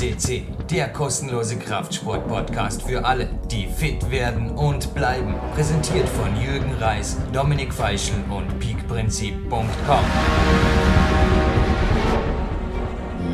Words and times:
FCC, 0.00 0.44
der 0.70 0.88
kostenlose 0.88 1.58
Kraftsport-Podcast 1.58 2.88
für 2.88 3.04
alle, 3.04 3.28
die 3.50 3.66
fit 3.66 4.10
werden 4.10 4.50
und 4.50 4.94
bleiben. 4.94 5.34
Präsentiert 5.54 6.08
von 6.08 6.40
Jürgen 6.40 6.72
Reis, 6.80 7.18
Dominik 7.34 7.74
Feischl 7.74 8.14
und 8.30 8.58
peakprinzip.com. 8.60 10.04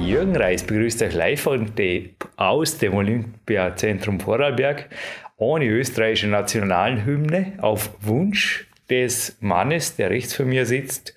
Jürgen 0.05 0.37
Reis 0.37 0.65
begrüßt 0.65 1.03
euch 1.03 1.15
live 1.15 1.49
aus 2.37 2.79
dem 2.79 2.95
Olympiazentrum 2.95 4.19
Vorarlberg 4.19 4.89
ohne 5.37 5.67
österreichische 5.67 6.27
Nationalhymne 6.27 7.53
auf 7.59 7.91
Wunsch 8.01 8.67
des 8.91 9.37
Mannes, 9.39 9.95
der 9.95 10.11
rechts 10.11 10.35
von 10.35 10.49
mir 10.49 10.67
sitzt. 10.67 11.15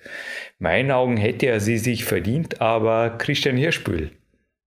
Meinen 0.60 0.92
Augen 0.92 1.16
hätte 1.16 1.46
er 1.46 1.58
sie 1.58 1.78
sich 1.78 2.04
verdient, 2.04 2.60
aber 2.60 3.10
Christian 3.18 3.56
Hirschbühl. 3.56 4.12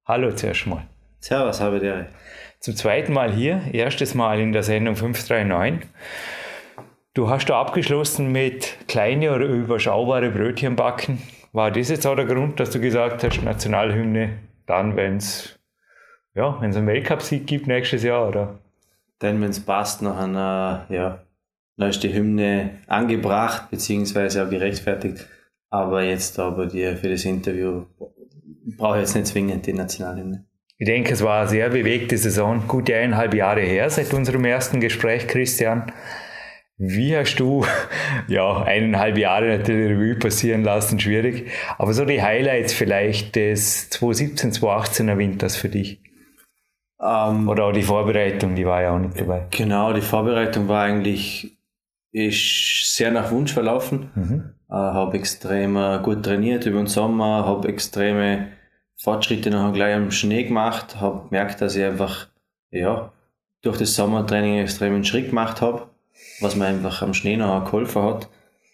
Hallo 0.05 0.33
zuerst 0.33 0.67
mal. 0.67 0.85
Servus, 1.21 1.61
habe 1.61 1.79
dir. 1.79 2.07
Zum 2.59 2.75
zweiten 2.75 3.13
Mal 3.13 3.31
hier, 3.31 3.61
erstes 3.71 4.13
Mal 4.15 4.41
in 4.41 4.51
der 4.51 4.61
Sendung 4.61 4.97
539. 4.97 5.87
Du 7.13 7.29
hast 7.29 7.45
da 7.45 7.61
abgeschlossen 7.61 8.29
mit 8.29 8.75
kleine 8.89 9.33
oder 9.33 9.45
überschaubare 9.45 10.29
Brötchen 10.29 10.75
backen. 10.75 11.21
War 11.53 11.71
das 11.71 11.87
jetzt 11.87 12.05
auch 12.05 12.17
der 12.17 12.25
Grund, 12.25 12.59
dass 12.59 12.71
du 12.71 12.81
gesagt 12.81 13.23
hast, 13.23 13.41
Nationalhymne 13.43 14.39
dann, 14.65 14.97
wenn 14.97 15.17
es 15.17 15.57
ja, 16.35 16.57
einen 16.59 16.85
Weltcup-Sieg 16.85 17.47
gibt 17.47 17.67
nächstes 17.67 18.03
Jahr, 18.03 18.27
oder? 18.27 18.59
Dann, 19.19 19.41
wenn 19.41 19.51
es 19.51 19.61
passt, 19.61 20.01
noch 20.01 20.17
einer, 20.17 20.85
ja, 20.89 21.23
dann 21.77 21.89
ist 21.89 22.03
die 22.03 22.13
Hymne 22.13 22.81
angebracht, 22.87 23.71
beziehungsweise 23.71 24.45
auch 24.45 24.49
gerechtfertigt. 24.49 25.29
Aber 25.69 26.03
jetzt 26.03 26.37
aber 26.39 26.65
dir 26.65 26.97
für 26.97 27.07
das 27.07 27.23
Interview 27.23 27.85
brauche 28.77 28.99
jetzt 28.99 29.15
nicht 29.15 29.27
zwingend 29.27 29.65
die 29.65 29.73
Nationalhymne. 29.73 30.45
Ich 30.77 30.87
denke, 30.87 31.13
es 31.13 31.23
war 31.23 31.41
eine 31.41 31.49
sehr 31.49 31.69
bewegte 31.69 32.17
Saison, 32.17 32.67
gute 32.67 32.95
eineinhalb 32.95 33.33
Jahre 33.33 33.61
her 33.61 33.89
seit 33.89 34.13
unserem 34.13 34.43
ersten 34.43 34.79
Gespräch, 34.79 35.27
Christian. 35.27 35.91
Wie 36.77 37.15
hast 37.15 37.35
du, 37.35 37.65
ja, 38.27 38.63
eineinhalb 38.63 39.17
Jahre 39.17 39.57
natürlich 39.57 39.91
Revue 39.91 40.15
passieren 40.15 40.63
lassen, 40.63 40.99
schwierig, 40.99 41.49
aber 41.77 41.93
so 41.93 42.03
die 42.05 42.21
Highlights 42.21 42.73
vielleicht 42.73 43.35
des 43.35 43.89
2017, 43.91 44.51
2018er 44.51 45.17
Winters 45.17 45.55
für 45.55 45.69
dich? 45.69 46.01
Ähm, 47.01 47.47
Oder 47.47 47.65
auch 47.65 47.71
die 47.71 47.83
Vorbereitung, 47.83 48.55
die 48.55 48.65
war 48.65 48.81
ja 48.81 48.95
auch 48.95 48.99
nicht 48.99 49.19
dabei. 49.19 49.47
Genau, 49.51 49.93
die 49.93 50.01
Vorbereitung 50.01 50.67
war 50.67 50.83
eigentlich 50.83 51.57
ist 52.11 52.95
sehr 52.95 53.11
nach 53.11 53.31
Wunsch 53.31 53.53
verlaufen. 53.53 54.11
Mhm. 54.15 54.43
Äh, 54.69 54.73
habe 54.73 55.17
extrem 55.17 55.75
gut 56.03 56.23
trainiert 56.23 56.65
über 56.65 56.77
den 56.77 56.87
Sommer, 56.87 57.45
habe 57.45 57.67
extreme 57.67 58.49
Fortschritte 58.97 59.49
noch 59.49 59.73
gleich 59.73 59.95
am 59.95 60.11
Schnee 60.11 60.43
gemacht, 60.43 60.99
habe 60.99 61.27
gemerkt, 61.29 61.61
dass 61.61 61.75
ich 61.75 61.83
einfach 61.83 62.27
ja, 62.71 63.11
durch 63.61 63.77
das 63.77 63.95
Sommertraining 63.95 64.59
extrem 64.59 64.95
einen 64.95 65.05
Schritt 65.05 65.29
gemacht 65.29 65.61
habe, 65.61 65.87
was 66.39 66.55
mir 66.55 66.65
einfach 66.65 67.01
am 67.01 67.13
Schnee 67.13 67.37
noch 67.37 67.65
geholfen 67.65 68.01
hat. 68.03 68.29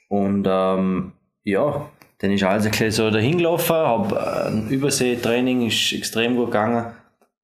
Und 0.10 0.48
ähm, 0.50 1.14
ja, 1.44 1.90
dann 2.20 2.32
ist 2.32 2.44
alles 2.44 2.66
ein 2.66 2.72
bisschen 2.72 2.92
so 2.92 3.10
dahin 3.12 3.38
gelaufen, 3.38 3.76
habe 3.76 4.16
äh, 4.16 4.48
ein 4.50 4.70
Überseetraining 4.70 5.68
ist 5.68 5.94
extrem 5.94 6.36
gut 6.36 6.48
gegangen. 6.48 6.94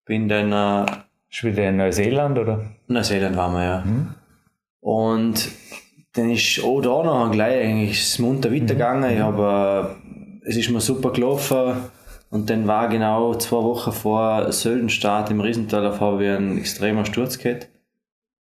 Bin 0.05 0.27
dann. 0.27 0.51
Äh, 0.51 0.91
ist 1.29 1.43
wieder 1.43 1.67
in 1.69 1.77
Neuseeland 1.77 2.37
oder? 2.37 2.65
Neuseeland 2.87 3.35
waren 3.35 3.53
wir, 3.53 3.63
ja. 3.63 3.83
Mhm. 3.85 4.15
Und 4.79 5.49
dann 6.13 6.29
ist 6.29 6.63
auch 6.63 6.81
da 6.81 7.03
noch 7.03 7.31
gleich 7.31 7.65
eigentlich 7.65 8.19
munter 8.19 8.51
weitergegangen. 8.53 9.09
Mhm. 9.09 9.15
Ich 9.15 9.21
habe, 9.21 9.97
äh, 10.43 10.49
es 10.49 10.57
ist 10.57 10.69
mir 10.69 10.81
super 10.81 11.11
gelaufen. 11.11 11.75
Und 12.29 12.49
dann 12.49 12.67
war 12.67 12.89
genau 12.89 13.35
zwei 13.35 13.57
Wochen 13.57 13.91
vor 13.91 14.51
Söldenstart 14.51 15.31
im 15.31 15.41
Riesental 15.41 15.99
habe 15.99 16.23
ich 16.23 16.31
einen 16.31 16.57
extremer 16.57 17.05
Sturz 17.05 17.37
gehabt, 17.37 17.69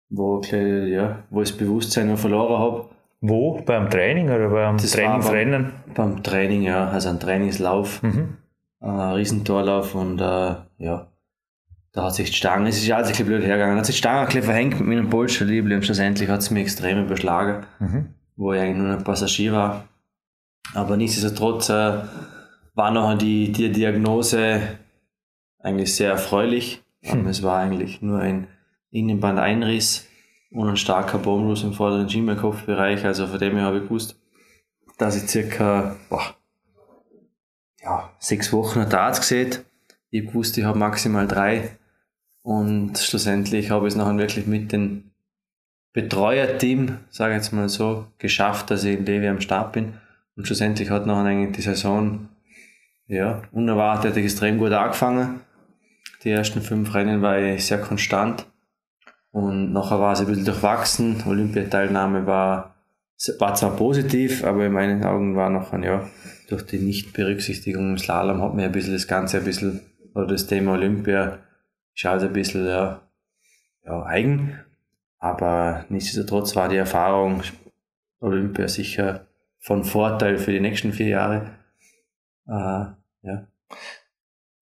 wo, 0.09 0.41
ich, 0.41 0.53
ja, 0.53 1.19
wo 1.31 1.43
ich 1.43 1.51
das 1.51 1.59
Bewusstsein 1.59 2.09
noch 2.09 2.19
verloren 2.19 2.59
habe. 2.59 2.89
Wo? 3.21 3.61
Beim 3.65 3.89
Training 3.89 4.31
oder 4.31 4.49
beim 4.49 4.79
das 4.79 4.93
Trainingsrennen? 4.93 5.73
Beim, 5.95 6.15
beim, 6.15 6.23
Training, 6.23 6.63
ja, 6.63 6.89
also 6.89 7.09
ein 7.09 7.21
Trainingslauf, 7.21 8.03
mhm. 8.03 8.37
äh, 8.81 8.87
Riesentorlauf 8.87 9.95
und 9.95 10.21
äh, 10.21 10.55
ja, 10.79 11.07
da 11.93 12.05
hat 12.05 12.15
sich 12.15 12.31
die 12.31 12.37
Stange, 12.37 12.71
es 12.71 12.83
ist 12.83 12.91
alles 12.91 13.09
ein 13.09 13.11
bisschen 13.13 13.27
blöd 13.27 13.45
hergegangen, 13.45 13.77
hat 13.77 13.87
sich 13.87 13.97
die 13.97 13.99
Stange 13.99 14.21
ein 14.21 14.27
bisschen 14.27 14.43
verhängt 14.43 14.81
mit 14.81 14.89
meinem 14.89 15.11
Polsterliebling 15.11 15.79
und 15.79 15.85
schlussendlich 15.85 16.29
hat 16.29 16.41
es 16.41 16.51
mich 16.51 16.63
extrem 16.63 17.05
überschlagen, 17.05 17.67
mhm. 17.79 18.09
wo 18.37 18.53
ich 18.53 18.61
eigentlich 18.61 18.79
nur 18.79 18.97
ein 18.97 19.05
Passagier 19.05 19.53
war. 19.53 19.85
Aber 20.75 20.97
nichtsdestotrotz 20.97 21.69
äh, 21.69 21.99
war 22.75 22.91
noch 22.91 23.17
die, 23.17 23.53
die 23.53 23.71
Diagnose 23.71 24.79
eigentlich 25.59 25.95
sehr 25.95 26.11
erfreulich. 26.11 26.83
Hm. 27.03 27.27
Es 27.27 27.43
war 27.43 27.59
eigentlich 27.59 28.03
nur 28.03 28.21
ein 28.21 28.49
Innenbandeinriss 28.91 30.09
und 30.51 30.69
ein 30.69 30.77
starker 30.77 31.19
Bonus 31.19 31.63
im 31.63 31.73
vorderen 31.73 32.09
Schienbeinkopfbereich. 32.09 33.05
Also 33.05 33.27
von 33.27 33.39
dem 33.39 33.57
her 33.57 33.65
habe 33.65 33.79
ich 33.79 33.85
gewusst, 33.85 34.19
dass 34.99 35.17
ich 35.17 35.29
circa 35.29 35.97
boah, 36.09 36.35
ja, 37.83 38.11
sechs 38.19 38.53
Wochen 38.53 38.81
einen 38.81 38.93
Arzt 38.93 39.21
gesehen. 39.21 39.57
Ich 40.11 40.33
wusste, 40.35 40.61
ich 40.61 40.67
habe 40.67 40.79
maximal 40.79 41.27
drei. 41.27 41.77
Und 42.43 42.99
schlussendlich 42.99 43.71
habe 43.71 43.87
ich 43.87 43.95
es 43.95 43.99
nachher 43.99 44.19
wirklich 44.19 44.47
mit 44.47 44.73
dem 44.73 45.13
Betreuerteam, 45.93 46.99
sage 47.11 47.35
ich 47.35 47.43
jetzt 47.43 47.53
mal 47.53 47.69
so, 47.69 48.07
geschafft, 48.19 48.71
dass 48.71 48.85
ich 48.85 48.99
in 48.99 49.07
Levi 49.07 49.29
am 49.29 49.41
Start 49.41 49.73
bin. 49.73 49.95
Und 50.37 50.47
schlussendlich 50.47 50.91
hat 50.91 51.07
nachher 51.07 51.25
eigentlich 51.25 51.57
die 51.57 51.63
Saison, 51.63 52.29
ja, 53.07 53.43
unerwartet 53.53 54.17
extrem 54.17 54.59
gut 54.59 54.73
angefangen. 54.73 55.41
Die 56.25 56.31
ersten 56.31 56.61
fünf 56.61 56.95
Rennen 56.95 57.23
war 57.23 57.39
ich 57.39 57.67
sehr 57.67 57.79
konstant. 57.79 58.47
Und 59.33 59.73
nachher 59.73 59.99
war 59.99 60.13
es 60.13 60.21
ein 60.21 60.27
bisschen 60.27 60.45
durchwachsen. 60.45 61.23
Olympiateilnahme 61.27 62.27
war, 62.27 62.75
war 63.39 63.55
zwar 63.55 63.77
positiv, 63.77 64.45
aber 64.45 64.67
in 64.67 64.73
meinen 64.73 65.05
Augen 65.05 65.37
war 65.37 65.51
noch 65.51 65.73
ein, 65.73 65.83
ja, 65.83 66.09
durch 66.49 66.63
die 66.67 66.79
Nichtberücksichtigung 66.79 67.91
im 67.91 67.99
Slalom 67.99 68.43
hat 68.43 68.55
mir 68.55 68.65
ein 68.65 68.73
bisschen 68.73 68.93
das 68.93 69.09
Ganze 69.09 69.39
ein 69.39 69.45
bisschen, 69.45 69.81
oder 70.15 70.27
das 70.27 70.47
Thema 70.47 70.73
Olympia 70.73 71.39
ist 71.95 72.05
also 72.05 72.27
ein 72.27 72.33
bisschen 72.33 72.67
ja, 72.67 73.01
ja, 73.85 74.03
eigen, 74.05 74.59
aber 75.19 75.87
nichtsdestotrotz 75.89 76.55
war 76.57 76.69
die 76.69 76.77
Erfahrung 76.77 77.43
Olympia 78.21 78.69
sicher 78.69 79.27
von 79.61 79.85
Vorteil 79.85 80.37
für 80.39 80.53
die 80.53 80.61
nächsten 80.61 80.93
vier 80.93 81.09
Jahre. 81.09 81.51
Äh, 82.53 83.27
ja. 83.27 83.47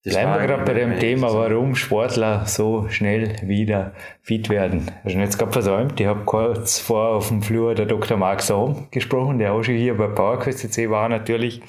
Das 0.02 0.14
Bleiben 0.14 0.32
wir 0.32 0.46
gerade 0.46 0.64
bei 0.64 0.72
dem 0.72 0.98
Thema, 0.98 1.34
warum 1.34 1.74
Sportler 1.74 2.46
so 2.46 2.88
schnell 2.88 3.36
wieder 3.42 3.92
fit 4.22 4.48
werden. 4.48 4.90
Also 5.04 5.18
jetzt 5.18 5.38
gerade 5.38 5.52
versäumt, 5.52 6.00
ich 6.00 6.06
habe 6.06 6.24
kurz 6.24 6.78
vor 6.78 7.16
auf 7.16 7.28
dem 7.28 7.42
Flur 7.42 7.74
der 7.74 7.84
Dr. 7.84 8.16
Mark 8.16 8.40
Saum 8.40 8.88
gesprochen, 8.90 9.38
der 9.38 9.52
auch 9.52 9.62
schon 9.62 9.74
hier 9.74 9.94
bei 9.94 10.06
PowerQuest 10.06 10.60
CC 10.60 10.88
war 10.88 11.10
natürlich 11.10 11.60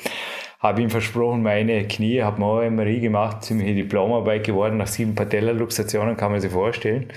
habe 0.61 0.83
ihm 0.83 0.91
versprochen, 0.91 1.41
meine 1.41 1.87
Knie, 1.87 2.21
habe 2.21 2.39
mir 2.39 2.45
auch 2.45 2.69
MRI 2.69 2.99
gemacht, 2.99 3.43
ziemlich 3.43 3.75
Diplomarbeit 3.75 4.45
geworden, 4.45 4.77
nach 4.77 4.87
sieben 4.87 5.15
Patellaluxationen 5.15 6.15
kann 6.15 6.31
man 6.31 6.39
sich 6.39 6.51
vorstellen. 6.51 7.11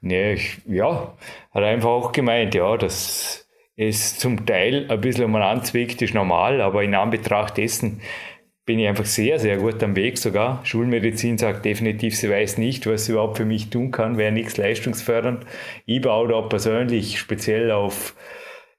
Nee, 0.00 0.32
ich, 0.32 0.58
ja, 0.66 1.14
hat 1.52 1.62
einfach 1.62 1.90
auch 1.90 2.12
gemeint, 2.12 2.54
ja, 2.54 2.76
dass 2.78 3.46
es 3.76 4.18
zum 4.18 4.46
Teil 4.46 4.90
ein 4.90 5.00
bisschen 5.02 5.24
umeinander 5.26 5.62
zwickt, 5.62 6.00
ist 6.00 6.14
normal, 6.14 6.62
aber 6.62 6.82
in 6.82 6.94
Anbetracht 6.94 7.58
dessen 7.58 8.00
bin 8.66 8.80
ich 8.80 8.88
einfach 8.88 9.06
sehr, 9.06 9.38
sehr 9.38 9.58
gut 9.58 9.82
am 9.82 9.94
Weg 9.94 10.18
sogar. 10.18 10.60
Schulmedizin 10.64 11.38
sagt 11.38 11.64
definitiv, 11.64 12.16
sie 12.16 12.28
weiß 12.28 12.58
nicht, 12.58 12.86
was 12.86 13.06
sie 13.06 13.12
überhaupt 13.12 13.38
für 13.38 13.44
mich 13.44 13.70
tun 13.70 13.92
kann, 13.92 14.18
wäre 14.18 14.32
nichts 14.32 14.56
leistungsfördernd. 14.56 15.46
Ich 15.86 16.02
baue 16.02 16.28
da 16.28 16.42
persönlich 16.42 17.18
speziell 17.18 17.70
auf 17.70 18.14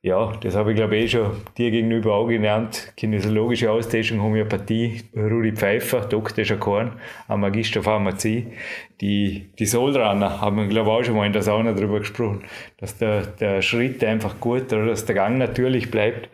ja, 0.04 0.32
das 0.42 0.56
habe 0.56 0.72
ich 0.72 0.78
glaube 0.78 0.96
ich 0.96 1.06
eh 1.06 1.08
schon 1.08 1.32
dir 1.58 1.72
gegenüber 1.72 2.14
auch 2.14 2.28
genannt. 2.28 2.94
Kinesiologische 2.96 3.72
Austauschung, 3.72 4.22
Homöopathie, 4.22 5.02
Rudi 5.16 5.52
Pfeiffer, 5.54 6.02
Dr. 6.02 6.46
Schakorn, 6.46 6.94
am 7.28 7.42
Magister 7.42 7.82
Pharmazie. 7.82 8.54
Die, 9.02 9.50
die 9.58 9.66
Soulrunner 9.66 10.40
haben 10.40 10.58
wir 10.58 10.68
glaube 10.68 10.92
ich 10.92 10.96
auch 10.96 11.04
schon 11.04 11.16
mal 11.16 11.26
in 11.26 11.34
der 11.34 11.42
Sauna 11.42 11.74
darüber 11.74 12.00
gesprochen, 12.00 12.44
dass 12.78 12.98
der, 12.98 13.26
der 13.26 13.62
Schritt 13.62 14.04
einfach 14.04 14.40
gut 14.40 14.72
oder 14.72 14.86
dass 14.86 15.06
der 15.06 15.16
Gang 15.16 15.40
natürlich 15.40 15.90
bleibt. 15.92 16.30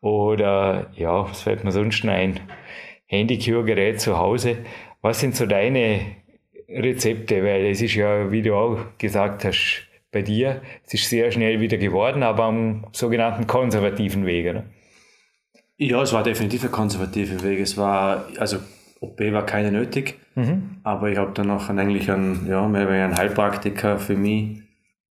Oder 0.00 0.90
ja, 0.94 1.28
was 1.28 1.42
fällt 1.42 1.64
mir 1.64 1.72
sonst 1.72 2.04
ein? 2.04 2.38
Handykürgerät 3.08 4.00
zu 4.00 4.16
Hause. 4.16 4.58
Was 5.02 5.20
sind 5.20 5.34
so 5.34 5.46
deine 5.46 6.00
Rezepte? 6.68 7.42
Weil 7.42 7.66
es 7.66 7.82
ist 7.82 7.94
ja, 7.94 8.30
wie 8.30 8.42
du 8.42 8.54
auch 8.54 8.78
gesagt 8.98 9.44
hast, 9.44 9.88
bei 10.12 10.22
dir. 10.22 10.62
Es 10.86 10.94
ist 10.94 11.08
sehr 11.08 11.30
schnell 11.30 11.60
wieder 11.60 11.76
geworden, 11.76 12.22
aber 12.22 12.44
am 12.44 12.86
sogenannten 12.92 13.46
konservativen 13.46 14.24
Weg, 14.26 14.48
oder? 14.48 14.64
Ja, 15.76 16.02
es 16.02 16.12
war 16.12 16.22
definitiv 16.22 16.64
ein 16.64 16.72
konservativer 16.72 17.42
Weg. 17.42 17.60
Es 17.60 17.76
war, 17.76 18.26
also 18.38 18.58
OP 19.00 19.20
war 19.20 19.46
keine 19.46 19.70
nötig, 19.70 20.18
mhm. 20.34 20.78
aber 20.82 21.10
ich 21.10 21.18
habe 21.18 21.32
dann 21.34 21.48
noch 21.48 21.68
eigentlich 21.68 22.10
einen, 22.10 22.46
ja, 22.48 22.66
mehr 22.66 22.88
einen 22.88 23.16
Heilpraktiker 23.16 23.98
für 23.98 24.16
mich 24.16 24.62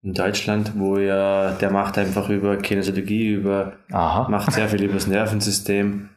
in 0.03 0.15
Deutschland, 0.15 0.73
wo 0.77 0.97
er, 0.97 1.53
der 1.61 1.71
macht 1.71 1.99
einfach 1.99 2.29
über 2.31 2.57
Kinesiologie, 2.57 3.29
über, 3.29 3.75
Aha. 3.91 4.29
macht 4.29 4.53
sehr 4.53 4.69
viel 4.69 4.83
über 4.85 4.95
das 4.95 5.07
Nervensystem. 5.07 6.11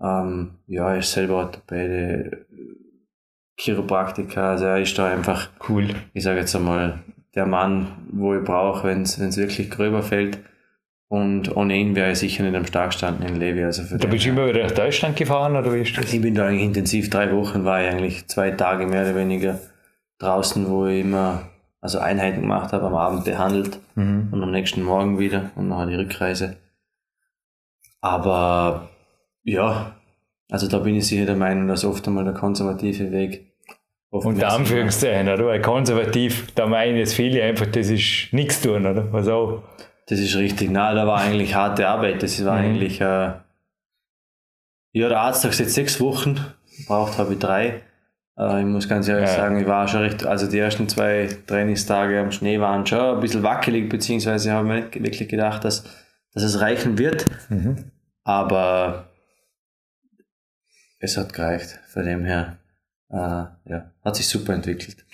Ähm, 0.00 0.50
ja, 0.66 0.90
er 0.92 0.98
ist 0.98 1.12
selber 1.12 1.36
Orthopäde, 1.36 2.46
Chiropraktiker. 3.58 4.42
Also 4.42 4.64
er 4.66 4.80
ist 4.80 4.98
da 4.98 5.10
einfach, 5.10 5.48
Cool. 5.68 5.88
ich 6.12 6.22
sage 6.22 6.40
jetzt 6.40 6.54
einmal, 6.54 7.00
der 7.34 7.46
Mann, 7.46 7.88
wo 8.10 8.34
ich 8.34 8.44
brauche, 8.44 8.86
wenn 8.88 9.02
es 9.02 9.18
wirklich 9.36 9.70
gröber 9.70 10.02
fällt. 10.02 10.38
Und 11.08 11.54
ohne 11.56 11.76
ihn 11.76 11.94
wäre 11.94 12.10
ich 12.12 12.18
sicher 12.18 12.42
nicht 12.42 12.56
am 12.56 12.66
Start 12.66 12.90
gestanden 12.90 13.26
in 13.28 13.36
Levi. 13.36 13.62
Also 13.64 13.84
für 13.84 13.96
Da 13.96 14.08
bist 14.08 14.24
du 14.24 14.30
immer 14.30 14.48
wieder 14.48 14.64
nach 14.64 14.72
Deutschland 14.72 15.16
gefahren 15.16 15.54
oder 15.56 15.72
wie 15.72 15.80
ist 15.82 15.96
das? 15.96 16.12
ich 16.12 16.20
bin 16.20 16.34
da 16.34 16.46
eigentlich 16.48 16.64
intensiv 16.64 17.10
drei 17.10 17.32
Wochen, 17.32 17.64
war 17.64 17.80
ich 17.82 17.88
eigentlich 17.90 18.26
zwei 18.26 18.50
Tage 18.50 18.86
mehr 18.86 19.02
oder 19.02 19.14
weniger 19.14 19.60
draußen, 20.18 20.68
wo 20.68 20.86
ich 20.86 21.02
immer 21.02 21.42
also 21.80 22.00
Einheiten 22.00 22.40
gemacht 22.40 22.72
habe, 22.72 22.86
am 22.86 22.94
Abend 22.96 23.24
behandelt 23.24 23.78
Mhm. 23.94 24.28
und 24.32 24.42
am 24.42 24.50
nächsten 24.50 24.82
Morgen 24.82 25.18
wieder 25.20 25.50
und 25.54 25.68
nachher 25.68 25.86
die 25.86 25.94
Rückreise. 25.94 26.56
Aber 28.00 28.88
ja, 29.46 29.94
also 30.50 30.68
da 30.68 30.78
bin 30.80 30.94
ich 30.96 31.06
sicher 31.06 31.24
der 31.26 31.36
Meinung, 31.36 31.68
dass 31.68 31.84
oft 31.84 32.06
einmal 32.06 32.24
der 32.24 32.34
konservative 32.34 33.10
Weg 33.12 33.52
Unter 34.10 34.52
Anführungszeichen, 34.52 35.28
oder? 35.28 35.46
Weil 35.46 35.60
konservativ, 35.60 36.52
da 36.54 36.66
meinen 36.66 36.96
jetzt 36.96 37.14
viele 37.14 37.42
einfach, 37.42 37.66
das 37.66 37.88
ist 37.88 38.32
nichts 38.32 38.60
tun, 38.60 38.86
oder? 38.86 39.12
Was 39.12 39.28
auch. 39.28 39.62
Das 40.08 40.18
ist 40.20 40.36
richtig. 40.36 40.70
Na, 40.70 40.94
da 40.94 41.06
war 41.06 41.18
eigentlich 41.20 41.54
harte 41.54 41.88
Arbeit. 41.88 42.22
Das 42.22 42.42
war 42.44 42.58
Mhm. 42.58 42.64
eigentlich, 42.64 43.00
äh, 43.00 43.32
ja, 44.92 45.08
der 45.08 45.20
Arzt 45.20 45.44
hat 45.44 45.50
gesagt 45.50 45.70
sechs 45.70 46.00
Wochen, 46.00 46.36
braucht 46.86 47.18
habe 47.18 47.34
ich 47.34 47.38
drei. 47.38 47.82
Äh, 48.38 48.60
ich 48.60 48.66
muss 48.66 48.88
ganz 48.88 49.08
ehrlich 49.08 49.28
Ja. 49.28 49.34
sagen, 49.36 49.58
ich 49.60 49.66
war 49.66 49.88
schon 49.88 50.00
recht, 50.00 50.24
also 50.24 50.48
die 50.48 50.58
ersten 50.58 50.88
zwei 50.88 51.28
Trainingstage 51.46 52.20
am 52.20 52.30
Schnee 52.32 52.60
waren 52.60 52.86
schon 52.86 53.16
ein 53.16 53.20
bisschen 53.20 53.42
wackelig, 53.42 53.88
beziehungsweise 53.88 54.52
habe 54.52 54.66
mir 54.68 54.74
nicht 54.82 54.94
wirklich 55.02 55.28
gedacht, 55.28 55.64
dass, 55.64 55.84
dass 56.32 56.42
es 56.42 56.60
reichen 56.60 56.98
wird. 56.98 57.26
Mhm. 57.48 57.90
Aber 58.24 59.08
es 60.98 61.16
hat 61.16 61.32
gereicht. 61.32 61.78
Von 61.92 62.04
dem 62.04 62.24
her, 62.24 62.56
äh, 63.10 63.16
ja, 63.70 63.90
hat 64.04 64.16
sich 64.16 64.26
super 64.26 64.52
entwickelt. 64.54 65.04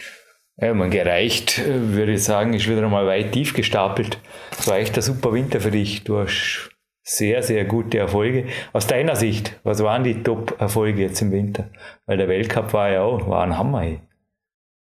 Ja, 0.56 0.74
man 0.74 0.90
gereicht, 0.90 1.58
äh, 1.58 1.94
würde 1.94 2.12
ich 2.12 2.24
sagen, 2.24 2.52
ist 2.54 2.68
wieder 2.68 2.82
einmal 2.84 3.06
weit 3.06 3.32
tief 3.32 3.54
gestapelt. 3.54 4.18
Es 4.58 4.66
war 4.68 4.78
echt 4.78 4.94
ein 4.96 5.02
super 5.02 5.32
Winter 5.32 5.60
für 5.60 5.70
dich. 5.70 6.04
Du 6.04 6.18
hast 6.18 6.70
sehr, 7.02 7.42
sehr 7.42 7.64
gute 7.64 7.98
Erfolge. 7.98 8.46
Aus 8.72 8.86
deiner 8.86 9.16
Sicht, 9.16 9.58
was 9.64 9.82
waren 9.82 10.04
die 10.04 10.22
Top-Erfolge 10.22 11.00
jetzt 11.02 11.20
im 11.22 11.32
Winter? 11.32 11.68
Weil 12.06 12.18
der 12.18 12.28
Weltcup 12.28 12.72
war 12.74 12.90
ja 12.90 13.00
auch, 13.02 13.28
war 13.28 13.42
ein 13.44 13.56
Hammer. 13.58 13.82
ey. 13.82 14.00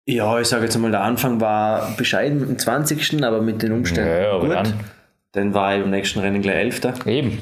Ja, 0.10 0.40
ich 0.40 0.48
sage 0.48 0.64
jetzt 0.64 0.78
mal, 0.78 0.90
der 0.90 1.02
Anfang 1.02 1.42
war 1.42 1.96
bescheiden 1.98 2.40
mit 2.40 2.50
dem 2.50 2.58
20. 2.58 3.24
aber 3.24 3.42
mit 3.42 3.62
den 3.62 3.74
Umständen 3.74 4.10
Ja, 4.10 4.32
aber 4.32 4.46
gut. 4.48 4.56
dann 4.56 4.74
Dann 5.34 5.54
war 5.54 5.76
ich 5.76 5.84
im 5.84 5.92
nächsten 5.92 6.20
Rennen 6.20 6.42
gleich 6.42 6.56
Elfter. 6.56 6.94
eben. 7.06 7.42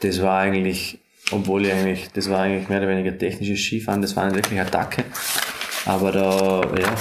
Das 0.00 0.20
war 0.20 0.40
eigentlich, 0.40 0.98
obwohl 1.32 1.66
ich 1.66 1.72
eigentlich, 1.72 2.08
das 2.12 2.30
war 2.30 2.40
eigentlich 2.42 2.68
mehr 2.68 2.78
oder 2.78 2.88
weniger 2.88 3.16
technisches 3.16 3.60
Skifahren, 3.60 4.02
das 4.02 4.16
war 4.16 4.26
nicht 4.26 4.36
wirklich 4.36 4.60
Attacke. 4.60 5.04
Aber 5.84 6.12
da, 6.12 6.62
ja, 6.78 6.94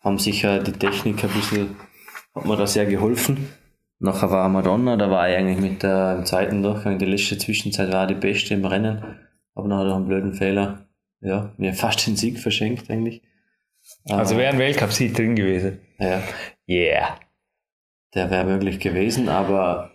haben 0.00 0.18
sicher 0.18 0.60
die 0.60 0.72
Technik 0.72 1.22
ein 1.24 1.30
bisschen, 1.30 1.76
hat 2.34 2.44
mir 2.44 2.56
da 2.56 2.66
sehr 2.66 2.86
geholfen. 2.86 3.48
Nachher 3.98 4.30
war 4.30 4.48
Madonna, 4.48 4.96
da 4.96 5.10
war 5.10 5.28
ich 5.28 5.36
eigentlich 5.36 5.58
mit 5.60 5.82
der 5.82 6.16
im 6.18 6.24
zweiten 6.24 6.62
Durchgang, 6.62 6.98
die 6.98 7.04
letzte 7.04 7.36
Zwischenzeit 7.36 7.92
war 7.92 8.06
die 8.06 8.14
beste 8.14 8.54
im 8.54 8.64
Rennen. 8.64 9.18
Aber 9.54 9.68
nachher 9.68 9.84
durch 9.84 9.96
einen 9.96 10.06
blöden 10.06 10.32
Fehler, 10.34 10.86
ja, 11.20 11.52
mir 11.58 11.74
fast 11.74 12.06
den 12.06 12.16
Sieg 12.16 12.38
verschenkt 12.38 12.90
eigentlich. 12.90 13.22
Also 14.08 14.34
Aber, 14.34 14.42
wäre 14.42 14.52
ein 14.52 14.58
Weltcup-Sieg 14.58 15.14
drin 15.14 15.36
gewesen. 15.36 15.80
ja, 15.98 16.22
Yeah. 16.68 17.18
der 18.14 18.30
wäre 18.30 18.44
möglich 18.44 18.78
gewesen, 18.78 19.28
aber 19.28 19.89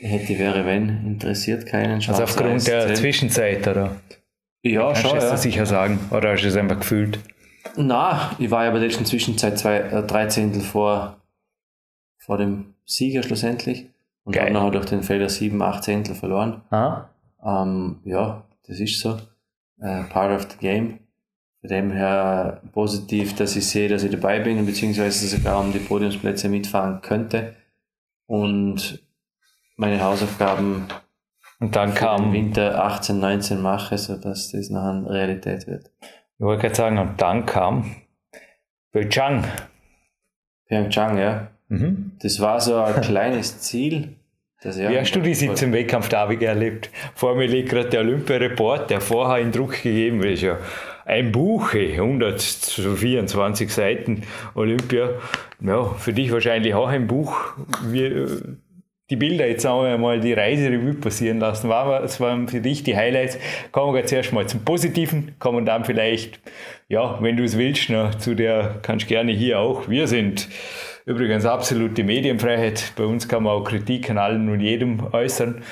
hätte, 0.00 0.38
wäre, 0.38 0.64
wenn, 0.64 0.88
interessiert 1.06 1.66
keinen. 1.66 1.94
Also 1.94 2.12
Schwarz-Weiß 2.12 2.30
aufgrund 2.30 2.66
der 2.66 2.86
zählt. 2.86 2.96
Zwischenzeit, 2.96 3.68
oder? 3.68 3.96
Ja, 4.62 4.86
Kannst 4.86 5.04
du 5.04 5.08
schon, 5.08 5.16
das 5.18 5.30
ja. 5.30 5.36
sicher 5.36 5.66
sagen? 5.66 5.98
Oder 6.10 6.32
hast 6.32 6.42
du 6.42 6.48
es 6.48 6.56
einfach 6.56 6.80
gefühlt? 6.80 7.20
Na, 7.76 8.32
ich 8.38 8.50
war 8.50 8.64
ja 8.64 8.70
bei 8.70 8.78
der 8.78 8.88
letzten 8.88 9.04
Zwischenzeit 9.04 9.58
zwei, 9.58 9.78
äh, 9.78 10.02
drei 10.02 10.26
Zehntel 10.26 10.62
vor, 10.62 11.18
vor 12.18 12.38
dem 12.38 12.74
Sieger 12.84 13.22
schlussendlich 13.22 13.86
und 14.24 14.32
Geil. 14.32 14.44
habe 14.44 14.54
nachher 14.54 14.70
durch 14.72 14.86
den 14.86 15.02
Fehler 15.02 15.28
sieben, 15.28 15.62
acht 15.62 15.84
Zehntel 15.84 16.14
verloren. 16.14 16.62
Aha. 16.70 17.10
Ähm, 17.44 18.00
ja, 18.04 18.44
das 18.66 18.80
ist 18.80 19.00
so. 19.00 19.18
Äh, 19.80 20.04
part 20.04 20.32
of 20.32 20.48
the 20.50 20.58
game. 20.58 20.98
Von 21.60 21.70
dem 21.70 21.90
her 21.92 22.60
positiv, 22.72 23.34
dass 23.36 23.56
ich 23.56 23.66
sehe, 23.66 23.88
dass 23.88 24.02
ich 24.04 24.10
dabei 24.10 24.40
bin, 24.40 24.64
beziehungsweise 24.64 25.26
sogar 25.26 25.60
um 25.60 25.72
die 25.72 25.78
Podiumsplätze 25.78 26.48
mitfahren 26.48 27.00
könnte. 27.00 27.54
Und 28.26 29.02
meine 29.78 30.02
Hausaufgaben 30.02 30.86
Und 31.60 31.74
dann 31.74 31.94
kam, 31.94 32.28
ich 32.28 32.40
Winter 32.40 32.84
18, 32.84 33.18
19 33.18 33.62
mache, 33.62 33.96
sodass 33.96 34.52
das 34.52 34.70
nachher 34.70 35.10
Realität 35.10 35.66
wird. 35.66 35.90
wollte 36.38 36.62
gerade 36.62 36.74
sagen, 36.74 36.98
und 36.98 37.20
dann 37.20 37.46
kam 37.46 37.96
Pyeongchang. 38.92 39.44
Pyeongchang, 40.68 41.18
ja. 41.18 41.48
Mhm. 41.68 42.12
Das 42.20 42.40
war 42.40 42.60
so 42.60 42.76
ein 42.76 43.00
kleines 43.00 43.60
Ziel. 43.60 44.16
Das 44.60 44.76
ja, 44.76 44.90
Wie 44.90 44.98
hast 44.98 45.12
du 45.12 45.20
die 45.20 45.34
17 45.34 45.72
Wettkampf 45.72 46.08
David 46.08 46.42
erlebt? 46.42 46.90
Vor 47.14 47.36
mir 47.36 47.46
liegt 47.46 47.68
gerade 47.68 47.88
der 47.88 48.00
Olympia-Report, 48.00 48.90
der 48.90 49.00
vorher 49.00 49.40
in 49.40 49.52
Druck 49.52 49.82
gegeben 49.82 50.22
ist. 50.24 50.42
Ja. 50.42 50.58
Ein 51.04 51.30
Buch, 51.30 51.74
ey, 51.74 51.94
124 51.94 53.72
Seiten 53.72 54.24
Olympia. 54.54 55.10
Ja, 55.60 55.84
für 55.84 56.12
dich 56.12 56.32
wahrscheinlich 56.32 56.74
auch 56.74 56.88
ein 56.88 57.06
Buch. 57.06 57.52
Wie, 57.84 58.04
äh, 58.04 58.40
die 59.10 59.16
Bilder, 59.16 59.46
jetzt 59.46 59.64
haben 59.64 59.86
wir 59.86 59.96
mal 59.96 60.20
die 60.20 60.34
Reiserevue 60.34 60.94
passieren 60.94 61.38
lassen. 61.38 61.68
Was 61.70 62.20
waren 62.20 62.46
für 62.46 62.60
dich 62.60 62.82
die 62.82 62.96
Highlights? 62.96 63.38
Kommen 63.72 63.94
wir 63.94 64.04
zuerst 64.04 64.32
mal 64.32 64.46
zum 64.46 64.64
Positiven, 64.64 65.34
kommen 65.38 65.64
dann 65.64 65.84
vielleicht, 65.84 66.40
ja, 66.88 67.18
wenn 67.22 67.36
du 67.36 67.44
es 67.44 67.56
willst, 67.56 67.88
noch 67.88 68.14
zu 68.16 68.34
der, 68.34 68.80
kannst 68.82 69.08
gerne 69.08 69.32
hier 69.32 69.60
auch. 69.60 69.88
Wir 69.88 70.06
sind 70.06 70.48
übrigens 71.06 71.46
absolute 71.46 72.04
Medienfreiheit. 72.04 72.92
Bei 72.96 73.04
uns 73.04 73.28
kann 73.28 73.44
man 73.44 73.54
auch 73.54 73.64
Kritik 73.64 74.10
an 74.10 74.18
allen 74.18 74.48
und 74.50 74.60
jedem 74.60 75.02
äußern 75.12 75.62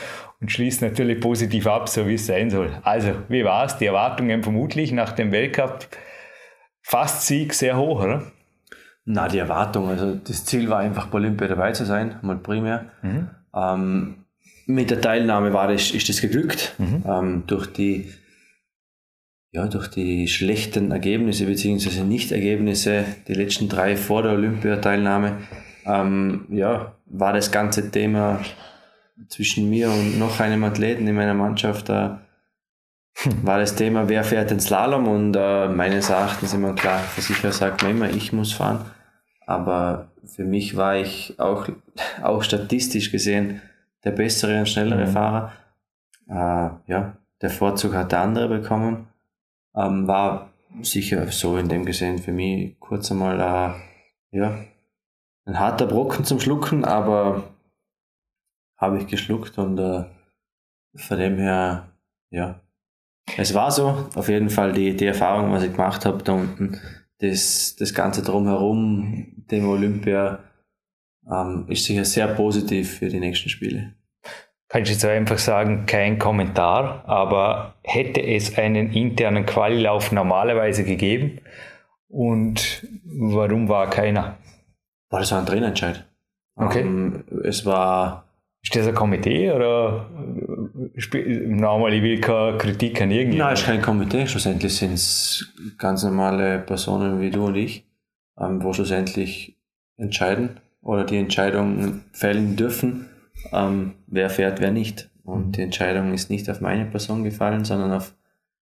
und 0.40 0.50
schließt 0.50 0.80
natürlich 0.80 1.20
positiv 1.20 1.66
ab, 1.66 1.90
so 1.90 2.08
wie 2.08 2.14
es 2.14 2.26
sein 2.26 2.48
soll. 2.48 2.70
Also, 2.82 3.12
wie 3.28 3.44
war 3.44 3.66
es? 3.66 3.76
Die 3.76 3.86
Erwartungen 3.86 4.42
vermutlich 4.42 4.92
nach 4.92 5.12
dem 5.12 5.30
Weltcup 5.30 5.86
fast 6.82 7.26
Sieg 7.26 7.52
sehr 7.52 7.76
hoch, 7.76 8.02
oder? 8.02 8.22
Na, 9.08 9.28
die 9.28 9.38
Erwartung, 9.38 9.88
also 9.88 10.14
das 10.16 10.44
Ziel 10.44 10.68
war 10.68 10.80
einfach 10.80 11.06
bei 11.06 11.18
Olympia 11.18 11.46
dabei 11.46 11.72
zu 11.72 11.86
sein, 11.86 12.16
mal 12.22 12.36
primär. 12.36 12.86
Ähm, 13.54 14.24
mit 14.66 14.90
der 14.90 15.00
Teilnahme 15.00 15.52
war 15.52 15.68
das, 15.68 15.92
ist 15.92 16.08
das 16.08 16.20
geglückt. 16.20 16.74
Ähm, 17.06 17.44
durch 17.46 17.72
die 17.72 18.12
ja, 19.52 19.66
durch 19.68 19.88
die 19.88 20.28
schlechten 20.28 20.90
Ergebnisse 20.90 21.46
bzw. 21.46 22.02
Nicht-Ergebnisse, 22.02 23.04
die 23.26 23.32
letzten 23.32 23.70
drei 23.70 23.96
vor 23.96 24.22
der 24.22 24.32
Olympiateilnahme, 24.32 25.38
ähm, 25.86 26.44
ja, 26.50 26.94
war 27.06 27.32
das 27.32 27.50
ganze 27.52 27.90
Thema 27.90 28.40
zwischen 29.28 29.70
mir 29.70 29.90
und 29.90 30.18
noch 30.18 30.40
einem 30.40 30.62
Athleten 30.64 31.06
in 31.06 31.14
meiner 31.14 31.32
Mannschaft, 31.32 31.88
äh, 31.88 32.10
war 33.42 33.58
das 33.58 33.76
Thema, 33.76 34.10
wer 34.10 34.24
fährt 34.24 34.50
den 34.50 34.60
Slalom 34.60 35.08
und 35.08 35.34
äh, 35.34 35.68
meines 35.68 36.10
Erachtens 36.10 36.52
immer 36.52 36.74
klar, 36.74 36.98
Versicherer 36.98 37.52
sagt 37.52 37.82
man 37.82 37.92
immer, 37.92 38.10
ich 38.10 38.34
muss 38.34 38.52
fahren, 38.52 38.84
aber 39.46 40.08
für 40.26 40.44
mich 40.44 40.76
war 40.76 40.96
ich 40.96 41.38
auch, 41.38 41.68
auch 42.22 42.42
statistisch 42.42 43.10
gesehen 43.10 43.62
der 44.04 44.10
bessere 44.12 44.58
und 44.58 44.68
schnellere 44.68 45.06
Mhm. 45.06 45.10
Fahrer. 45.12 45.52
Äh, 46.28 46.90
ja, 46.90 47.16
der 47.40 47.50
Vorzug 47.50 47.94
hat 47.94 48.12
der 48.12 48.20
andere 48.20 48.48
bekommen. 48.48 49.08
Ähm, 49.74 50.06
war 50.06 50.50
sicher 50.82 51.26
so 51.28 51.56
in 51.56 51.68
dem 51.68 51.84
gesehen 51.84 52.18
für 52.18 52.32
mich 52.32 52.78
kurz 52.80 53.10
einmal 53.10 53.40
äh, 53.40 54.36
ja, 54.36 54.58
ein 55.46 55.58
harter 55.58 55.86
Brocken 55.86 56.24
zum 56.24 56.40
Schlucken, 56.40 56.84
aber 56.84 57.44
habe 58.76 58.98
ich 58.98 59.06
geschluckt 59.06 59.58
und 59.58 59.78
äh, 59.78 60.04
von 60.96 61.18
dem 61.18 61.38
her, 61.38 61.88
ja, 62.30 62.60
es 63.36 63.54
war 63.54 63.70
so, 63.70 64.08
auf 64.14 64.28
jeden 64.28 64.50
Fall 64.50 64.72
die, 64.72 64.96
die 64.96 65.06
Erfahrung, 65.06 65.52
was 65.52 65.62
ich 65.62 65.72
gemacht 65.72 66.04
habe 66.06 66.22
da 66.22 66.32
unten, 66.32 66.80
das, 67.18 67.76
das 67.78 67.94
Ganze 67.94 68.22
drumherum, 68.22 69.44
dem 69.50 69.68
Olympia, 69.68 70.40
ähm, 71.30 71.66
ist 71.68 71.84
sicher 71.84 72.04
sehr 72.04 72.28
positiv 72.28 72.98
für 72.98 73.08
die 73.08 73.20
nächsten 73.20 73.48
Spiele. 73.48 73.94
Kannst 74.68 74.90
du 74.90 74.92
jetzt 74.94 75.04
einfach 75.04 75.38
sagen, 75.38 75.86
kein 75.86 76.18
Kommentar, 76.18 77.04
aber 77.06 77.74
hätte 77.82 78.20
es 78.20 78.58
einen 78.58 78.92
internen 78.92 79.46
Qualilauf 79.46 80.10
normalerweise 80.10 80.84
gegeben? 80.84 81.40
Und 82.08 82.86
warum 83.04 83.68
war 83.68 83.88
keiner? 83.90 84.38
War 85.08 85.20
das 85.20 85.30
war 85.30 85.38
ein 85.38 85.46
Trainerentscheid. 85.46 86.04
Okay. 86.56 86.80
Ähm, 86.80 87.24
es 87.44 87.64
war, 87.64 88.25
Ist 88.66 88.74
das 88.74 88.88
ein 88.88 88.96
Komitee 88.96 89.52
oder 89.52 90.10
normal, 91.46 91.94
ich 91.94 92.02
will 92.02 92.20
keine 92.20 92.58
Kritik 92.58 93.00
an 93.00 93.10
nein, 93.10 93.18
irgendjemanden? 93.18 93.54
ist 93.54 93.64
kein 93.64 93.80
Komitee, 93.80 94.26
schlussendlich 94.26 94.74
sind 94.74 94.94
es 94.94 95.54
ganz 95.78 96.02
normale 96.02 96.58
Personen 96.58 97.20
wie 97.20 97.30
du 97.30 97.46
und 97.46 97.54
ich, 97.54 97.86
ähm, 98.36 98.60
wo 98.64 98.72
schlussendlich 98.72 99.56
entscheiden 99.98 100.58
oder 100.82 101.04
die 101.04 101.16
Entscheidung 101.16 102.00
fällen 102.10 102.56
dürfen, 102.56 103.08
ähm, 103.52 103.92
wer 104.08 104.30
fährt, 104.30 104.60
wer 104.60 104.72
nicht. 104.72 105.10
Und 105.22 105.56
die 105.56 105.62
Entscheidung 105.62 106.12
ist 106.12 106.28
nicht 106.28 106.50
auf 106.50 106.60
meine 106.60 106.86
Person 106.86 107.22
gefallen, 107.22 107.64
sondern 107.64 107.92
auf 107.92 108.16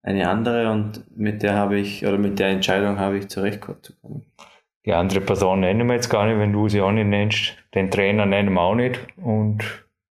eine 0.05 0.31
andere 0.31 0.71
und 0.71 1.11
mit 1.19 1.43
der 1.43 1.55
habe 1.55 1.77
ich, 1.77 2.07
oder 2.07 2.19
mit 2.19 2.39
der 2.39 2.51
Entscheidung 2.51 3.01
habe 3.01 3.19
ich 3.19 3.27
zurechtgekommen. 3.27 4.23
Die 4.87 4.93
andere 4.93 5.23
Person 5.23 5.59
nennen 5.59 5.89
wir 5.89 5.95
jetzt 5.95 6.09
gar 6.09 6.25
nicht, 6.25 6.39
wenn 6.39 6.53
du 6.53 6.69
sie 6.69 6.83
auch 6.83 6.93
nicht 6.93 7.09
nennst. 7.09 7.57
Den 7.75 7.91
Trainer 7.91 8.27
nennen 8.27 8.53
wir 8.53 8.61
auch 8.61 8.77
nicht. 8.77 9.01
Und, 9.17 9.65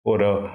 oder 0.06 0.52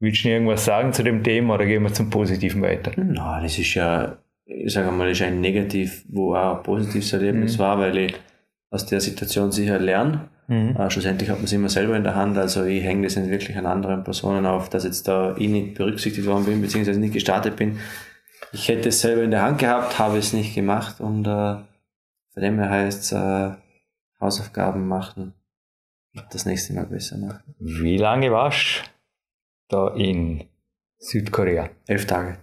willst 0.00 0.24
du 0.24 0.28
irgendwas 0.28 0.64
sagen 0.64 0.92
zu 0.92 1.02
dem 1.02 1.22
Thema 1.22 1.54
oder 1.54 1.64
gehen 1.64 1.82
wir 1.82 1.92
zum 1.92 2.10
Positiven 2.10 2.60
weiter? 2.60 2.92
Nein, 2.96 3.42
das 3.44 3.58
ist 3.58 3.74
ja, 3.74 4.18
ich 4.44 4.72
sage 4.72 4.90
mal, 4.90 5.08
das 5.08 5.18
ist 5.18 5.26
ein 5.26 5.40
Negativ, 5.40 6.04
wo 6.08 6.34
auch 6.34 6.58
ein 6.58 6.62
positives 6.62 7.12
Erlebnis 7.12 7.56
mhm. 7.56 7.62
war, 7.62 7.78
weil 7.78 7.96
ich 7.96 8.14
aus 8.70 8.86
der 8.86 9.00
Situation 9.00 9.52
sicher 9.52 9.78
lerne. 9.78 10.28
Mhm. 10.48 10.76
Äh, 10.76 10.90
schlussendlich 10.90 11.30
hat 11.30 11.36
man 11.38 11.44
es 11.44 11.52
immer 11.52 11.68
selber 11.68 11.96
in 11.96 12.02
der 12.02 12.16
Hand, 12.16 12.36
also 12.36 12.64
ich 12.64 12.82
hänge 12.82 13.04
das 13.04 13.16
nicht 13.16 13.30
wirklich 13.30 13.56
an 13.56 13.66
anderen 13.66 14.02
Personen 14.02 14.44
auf, 14.44 14.68
dass 14.68 14.82
jetzt 14.82 15.06
da 15.06 15.36
ich 15.38 15.48
nicht 15.48 15.74
berücksichtigt 15.74 16.26
worden 16.26 16.44
bin, 16.44 16.60
beziehungsweise 16.60 16.98
nicht 16.98 17.14
gestartet 17.14 17.54
bin. 17.54 17.78
Ich 18.52 18.68
hätte 18.68 18.88
es 18.88 19.00
selber 19.00 19.22
in 19.22 19.30
der 19.30 19.42
Hand 19.42 19.58
gehabt, 19.58 20.00
habe 20.00 20.18
es 20.18 20.32
nicht 20.32 20.56
gemacht 20.56 21.00
und 21.00 21.26
äh, 21.26 21.54
von 22.32 22.42
dem 22.42 22.58
her 22.58 22.70
heißt 22.70 23.02
es 23.04 23.12
äh, 23.12 23.50
Hausaufgaben 24.20 24.88
machen, 24.88 25.34
das 26.32 26.46
nächste 26.46 26.72
Mal 26.74 26.86
besser 26.86 27.18
machen. 27.18 27.54
Wie 27.58 27.96
lange 27.96 28.30
warst 28.32 28.84
du 29.68 29.76
da 29.76 29.94
in 29.94 30.44
Südkorea? 30.98 31.70
Elf 31.86 32.06
Tage. 32.06 32.36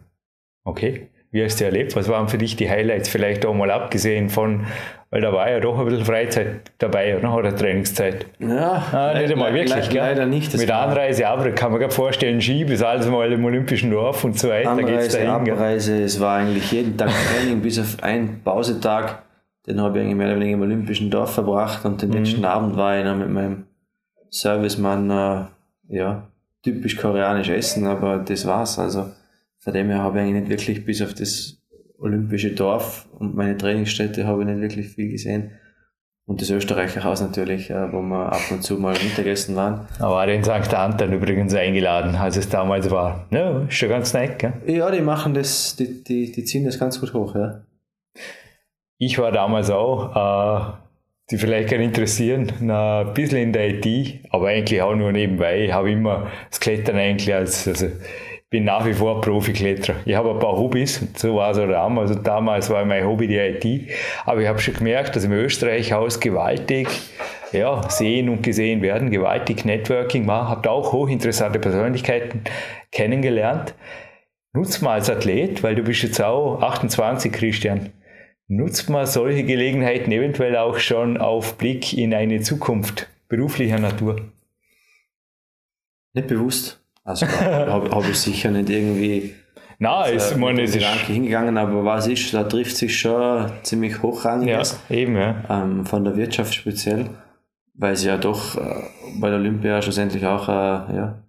Okay. 0.63 1.09
Wie 1.29 1.43
hast 1.43 1.59
du 1.59 1.65
erlebt? 1.65 1.95
Was 1.95 2.07
waren 2.07 2.29
für 2.29 2.37
dich 2.37 2.55
die 2.55 2.69
Highlights? 2.69 3.09
Vielleicht 3.09 3.45
auch 3.45 3.53
mal 3.53 3.69
abgesehen 3.69 4.29
von, 4.29 4.65
weil 5.09 5.21
da 5.21 5.33
war 5.33 5.49
ja 5.51 5.59
doch 5.59 5.77
ein 5.77 5.85
bisschen 5.85 6.05
Freizeit 6.05 6.71
dabei, 6.77 7.17
oder? 7.17 7.35
oder 7.35 7.55
Trainingszeit. 7.55 8.25
Ja, 8.39 8.83
ah, 8.91 9.19
nicht 9.19 9.31
einmal 9.31 9.53
wirklich. 9.53 9.91
Le 9.91 9.99
leider 9.99 10.25
nicht. 10.25 10.57
Mit 10.57 10.71
Anreise, 10.71 11.27
aber 11.27 11.51
kann 11.51 11.71
man 11.71 11.81
gar 11.81 11.91
vorstellen, 11.91 12.41
Ski 12.41 12.63
bis 12.63 12.81
alles 12.81 13.07
mal 13.07 13.31
im 13.31 13.43
Olympischen 13.43 13.91
Dorf 13.91 14.23
und 14.23 14.39
so 14.39 14.49
weiter. 14.49 14.71
Anreise, 14.71 15.17
dahin, 15.17 15.51
Abreise, 15.51 16.01
es 16.01 16.19
war 16.19 16.37
eigentlich 16.37 16.71
jeden 16.71 16.97
Tag 16.97 17.09
Training, 17.09 17.61
bis 17.61 17.77
auf 17.77 18.01
einen 18.01 18.41
Pausetag. 18.41 19.23
Den 19.67 19.81
habe 19.81 19.97
ich 19.97 20.03
eigentlich 20.03 20.15
mehr 20.15 20.27
oder 20.27 20.39
weniger 20.39 20.55
im 20.55 20.61
Olympischen 20.61 21.11
Dorf 21.11 21.33
verbracht 21.33 21.83
und 21.85 22.01
den 22.01 22.09
mhm. 22.09 22.15
letzten 22.15 22.45
Abend 22.45 22.77
war 22.77 22.97
ich 22.97 23.03
dann 23.03 23.19
mit 23.19 23.29
meinem 23.29 23.65
Servicemann, 24.29 25.09
äh, 25.09 25.45
ja, 25.89 26.27
typisch 26.63 26.97
koreanisch 26.97 27.49
essen, 27.49 27.85
aber 27.85 28.17
das 28.19 28.45
war's. 28.45 28.79
Also 28.79 29.11
von 29.59 29.73
dem 29.73 29.87
her 29.87 29.99
habe 29.99 30.17
ich 30.17 30.23
eigentlich 30.23 30.41
nicht 30.41 30.49
wirklich 30.49 30.85
bis 30.85 31.01
auf 31.01 31.13
das 31.13 31.61
olympische 31.99 32.51
Dorf 32.51 33.07
und 33.17 33.35
meine 33.35 33.57
Trainingsstätte 33.57 34.25
habe 34.25 34.43
ich 34.43 34.47
nicht 34.47 34.61
wirklich 34.61 34.89
viel 34.89 35.11
gesehen. 35.11 35.51
Und 36.25 36.41
das 36.41 36.49
Österreicher 36.49 37.05
Haus 37.05 37.21
natürlich, 37.21 37.69
äh, 37.69 37.91
wo 37.93 38.01
wir 38.01 38.33
ab 38.33 38.41
und 38.51 38.61
zu 38.61 38.75
mal 38.75 38.93
Mittagessen 39.01 39.55
waren. 39.55 39.87
Aber 39.99 40.25
den 40.25 40.43
St. 40.43 40.73
Anton 40.73 41.13
übrigens 41.13 41.53
eingeladen, 41.53 42.15
als 42.15 42.35
es 42.35 42.49
damals 42.49 42.91
war. 42.91 43.27
Ja, 43.31 43.61
ist 43.61 43.75
schon 43.75 43.87
ganz 43.87 44.13
nett, 44.13 44.37
gell? 44.39 44.51
Ja, 44.65 44.91
die 44.91 44.99
machen 44.99 45.33
das, 45.33 45.77
die, 45.77 46.03
die, 46.03 46.29
die 46.33 46.43
ziehen 46.43 46.65
das 46.65 46.77
ganz 46.77 46.99
gut 46.99 47.13
hoch, 47.13 47.33
ja. 47.33 47.61
Ich 48.99 49.19
war 49.19 49.31
damals 49.31 49.69
auch, 49.69 50.15
äh, 50.15 50.73
die 51.29 51.37
vielleicht 51.37 51.69
gerne 51.69 51.83
interessieren, 51.83 52.51
ein 52.69 53.13
bisschen 53.13 53.39
in 53.39 53.53
der 53.53 53.69
IT, 53.69 54.21
aber 54.31 54.47
eigentlich 54.47 54.81
auch 54.81 54.95
nur 54.95 55.11
nebenbei. 55.11 55.65
Ich 55.65 55.73
habe 55.73 55.91
immer 55.91 56.31
das 56.49 56.59
Klettern 56.59 56.95
eigentlich 56.95 57.33
als, 57.33 57.67
also 57.67 57.87
bin 58.49 58.63
nach 58.63 58.85
wie 58.85 58.93
vor 58.93 59.19
Profikletterer. 59.19 59.97
Ich 60.05 60.15
habe 60.15 60.31
ein 60.31 60.39
paar 60.39 60.57
Hobbys, 60.57 61.05
so 61.15 61.35
war 61.35 61.51
es 61.51 61.57
auch 61.57 61.67
damals. 61.67 62.11
Also 62.11 62.23
damals 62.23 62.69
war 62.69 62.85
mein 62.85 63.05
Hobby 63.05 63.27
die 63.27 63.35
IT, 63.35 63.91
aber 64.25 64.41
ich 64.41 64.47
habe 64.47 64.59
schon 64.59 64.75
gemerkt, 64.75 65.15
dass 65.15 65.25
im 65.25 65.33
Österreich-Haus 65.33 66.19
gewaltig 66.21 66.87
ja, 67.51 67.87
sehen 67.89 68.29
und 68.29 68.41
gesehen 68.41 68.81
werden, 68.81 69.11
gewaltig 69.11 69.65
Networking 69.65 70.27
war. 70.27 70.47
Habe 70.47 70.71
auch 70.71 70.93
hochinteressante 70.93 71.59
Persönlichkeiten 71.59 72.41
kennengelernt. 72.91 73.75
Nutzt 74.53 74.81
mal 74.81 74.93
als 74.93 75.09
Athlet, 75.09 75.61
weil 75.61 75.75
du 75.75 75.83
bist 75.83 76.03
jetzt 76.03 76.21
auch 76.21 76.61
28, 76.61 77.31
Christian. 77.33 77.91
Nutzt 78.49 78.89
mal 78.89 79.05
solche 79.05 79.43
Gelegenheiten 79.43 80.11
eventuell 80.11 80.55
auch 80.55 80.77
schon 80.77 81.17
auf 81.17 81.57
Blick 81.57 81.93
in 81.93 82.13
eine 82.13 82.39
Zukunft 82.39 83.09
beruflicher 83.27 83.79
Natur? 83.79 84.21
Nicht 86.13 86.27
bewusst. 86.27 86.81
Also 87.03 87.27
habe 87.41 87.89
hab 87.89 88.09
ich 88.09 88.17
sicher 88.17 88.51
nicht 88.51 88.69
irgendwie 88.69 89.35
Nein, 89.79 90.15
ist, 90.15 90.31
äh, 90.31 90.37
meine, 90.37 90.63
es 90.63 90.75
ist 90.75 90.85
hingegangen, 90.85 91.57
aber 91.57 91.85
was 91.85 92.07
ist, 92.07 92.33
da 92.33 92.43
trifft 92.43 92.77
sich 92.77 92.99
schon 92.99 93.51
ziemlich 93.63 94.01
hochrangig. 94.01 94.49
Ja, 94.49 94.63
eben, 94.89 95.15
ja. 95.15 95.43
Ähm, 95.49 95.85
von 95.85 96.03
der 96.03 96.15
Wirtschaft 96.15 96.55
speziell, 96.55 97.09
weil 97.75 97.93
es 97.93 98.03
ja 98.03 98.17
doch 98.17 98.57
äh, 98.57 98.81
bei 99.19 99.29
der 99.29 99.37
Olympia 99.39 99.81
schlussendlich 99.81 100.25
auch 100.25 100.49
äh, 100.49 100.51
ja, 100.95 101.23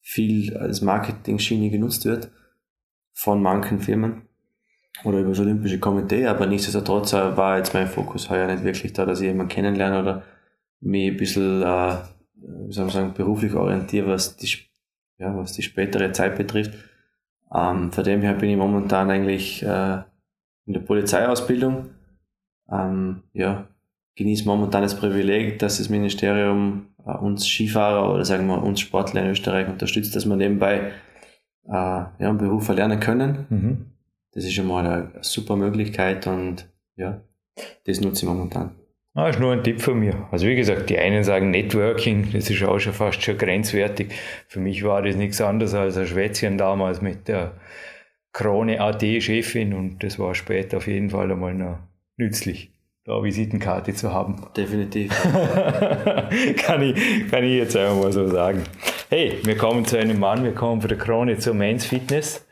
viel 0.00 0.56
als 0.56 0.82
Marketing-Schiene 0.82 1.70
genutzt 1.70 2.04
wird 2.04 2.30
von 3.12 3.42
manchen 3.42 3.80
Firmen 3.80 4.28
oder 5.04 5.20
über 5.20 5.30
das 5.30 5.40
Olympische 5.40 5.78
Komitee, 5.78 6.26
aber 6.26 6.46
nichtsdestotrotz 6.46 7.12
äh, 7.12 7.36
war 7.36 7.58
jetzt 7.58 7.74
mein 7.74 7.86
Fokus 7.86 8.30
heuer 8.30 8.46
nicht 8.46 8.64
wirklich 8.64 8.92
da, 8.92 9.06
dass 9.06 9.20
ich 9.20 9.26
jemanden 9.26 9.52
kennenlerne 9.52 10.00
oder 10.00 10.22
mich 10.80 11.10
ein 11.10 11.16
bisschen, 11.16 11.62
äh, 11.62 11.96
wie 12.34 12.72
soll 12.72 12.84
man 12.84 12.94
sagen, 12.94 13.14
beruflich 13.14 13.54
orientiere, 13.54 14.08
was 14.08 14.36
die 14.36 14.70
ja, 15.20 15.36
was 15.36 15.52
die 15.52 15.62
spätere 15.62 16.12
Zeit 16.12 16.36
betrifft. 16.36 16.72
Ähm, 17.54 17.92
von 17.92 18.04
dem 18.04 18.22
her 18.22 18.34
bin 18.34 18.50
ich 18.50 18.56
momentan 18.56 19.10
eigentlich 19.10 19.62
äh, 19.62 19.98
in 20.66 20.72
der 20.72 20.80
Polizeiausbildung. 20.80 21.90
Ähm, 22.70 23.22
ja, 23.32 23.68
genieße 24.16 24.46
momentan 24.46 24.82
das 24.82 24.96
Privileg, 24.96 25.58
dass 25.58 25.78
das 25.78 25.88
Ministerium 25.88 26.86
äh, 27.04 27.10
uns 27.10 27.46
Skifahrer 27.46 28.12
oder 28.12 28.24
sagen 28.24 28.46
wir 28.46 28.62
uns 28.62 28.80
Sportler 28.80 29.22
in 29.22 29.30
Österreich 29.30 29.68
unterstützt, 29.68 30.16
dass 30.16 30.26
wir 30.26 30.36
nebenbei 30.36 30.92
äh, 31.66 31.72
ja, 31.72 32.14
einen 32.18 32.38
Beruf 32.38 32.68
erlernen 32.68 33.00
können. 33.00 33.46
Mhm. 33.50 33.86
Das 34.32 34.44
ist 34.44 34.52
schon 34.52 34.66
mal 34.66 34.86
eine 34.86 35.10
super 35.22 35.56
Möglichkeit 35.56 36.26
und 36.26 36.68
ja, 36.96 37.20
das 37.84 38.00
nutze 38.00 38.24
ich 38.24 38.28
momentan. 38.28 38.76
Ah, 39.14 39.28
ist 39.28 39.40
nur 39.40 39.52
ein 39.52 39.64
Tipp 39.64 39.80
von 39.80 39.98
mir. 39.98 40.28
Also 40.30 40.46
wie 40.46 40.54
gesagt, 40.54 40.88
die 40.88 40.98
einen 40.98 41.24
sagen 41.24 41.50
Networking, 41.50 42.30
das 42.32 42.48
ist 42.48 42.62
auch 42.62 42.78
schon 42.78 42.92
fast 42.92 43.22
schon 43.22 43.36
grenzwertig. 43.36 44.14
Für 44.46 44.60
mich 44.60 44.84
war 44.84 45.02
das 45.02 45.16
nichts 45.16 45.40
anderes 45.40 45.74
als 45.74 45.96
ein 45.96 46.06
Schwätzchen 46.06 46.58
damals 46.58 47.02
mit 47.02 47.26
der 47.26 47.56
Krone 48.32 48.80
AT-Chefin 48.80 49.74
und 49.74 50.04
das 50.04 50.20
war 50.20 50.36
später 50.36 50.76
auf 50.76 50.86
jeden 50.86 51.10
Fall 51.10 51.32
einmal 51.32 51.54
noch 51.54 51.78
nützlich, 52.16 52.70
da 53.04 53.14
eine 53.14 53.24
Visitenkarte 53.24 53.94
zu 53.94 54.12
haben. 54.12 54.46
Definitiv. 54.56 55.10
kann, 56.58 56.82
ich, 56.82 57.28
kann 57.28 57.42
ich 57.42 57.56
jetzt 57.56 57.76
einfach 57.76 58.00
mal 58.00 58.12
so 58.12 58.28
sagen. 58.28 58.62
Hey, 59.08 59.38
wir 59.42 59.56
kommen 59.56 59.84
zu 59.84 59.98
einem 59.98 60.20
Mann, 60.20 60.44
wir 60.44 60.54
kommen 60.54 60.80
von 60.80 60.88
der 60.88 60.98
Krone 60.98 61.36
zur 61.38 61.54
Men's 61.54 61.84
Fitness. 61.84 62.46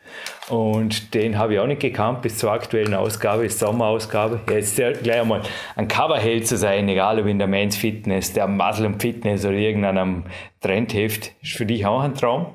Und 0.49 1.13
den 1.13 1.37
habe 1.37 1.53
ich 1.53 1.59
auch 1.59 1.67
nicht 1.67 1.81
gekannt 1.81 2.23
bis 2.23 2.37
zur 2.37 2.51
aktuellen 2.51 2.95
Ausgabe, 2.95 3.45
ist 3.45 3.59
Sommerausgabe. 3.59 4.41
Jetzt 4.49 4.75
gleich 4.75 5.21
einmal 5.21 5.43
ein 5.75 5.87
Coverheld 5.87 6.47
zu 6.47 6.57
sein, 6.57 6.89
egal 6.89 7.19
ob 7.19 7.27
in 7.27 7.37
der 7.37 7.47
Men's 7.47 7.77
Fitness, 7.77 8.33
der 8.33 8.47
Muscle 8.47 8.93
Fitness 8.97 9.45
oder 9.45 9.55
irgendeinem 9.55 10.23
Trendheft, 10.59 11.33
ist 11.41 11.53
für 11.53 11.65
dich 11.65 11.85
auch 11.85 12.01
ein 12.01 12.15
Traum. 12.15 12.47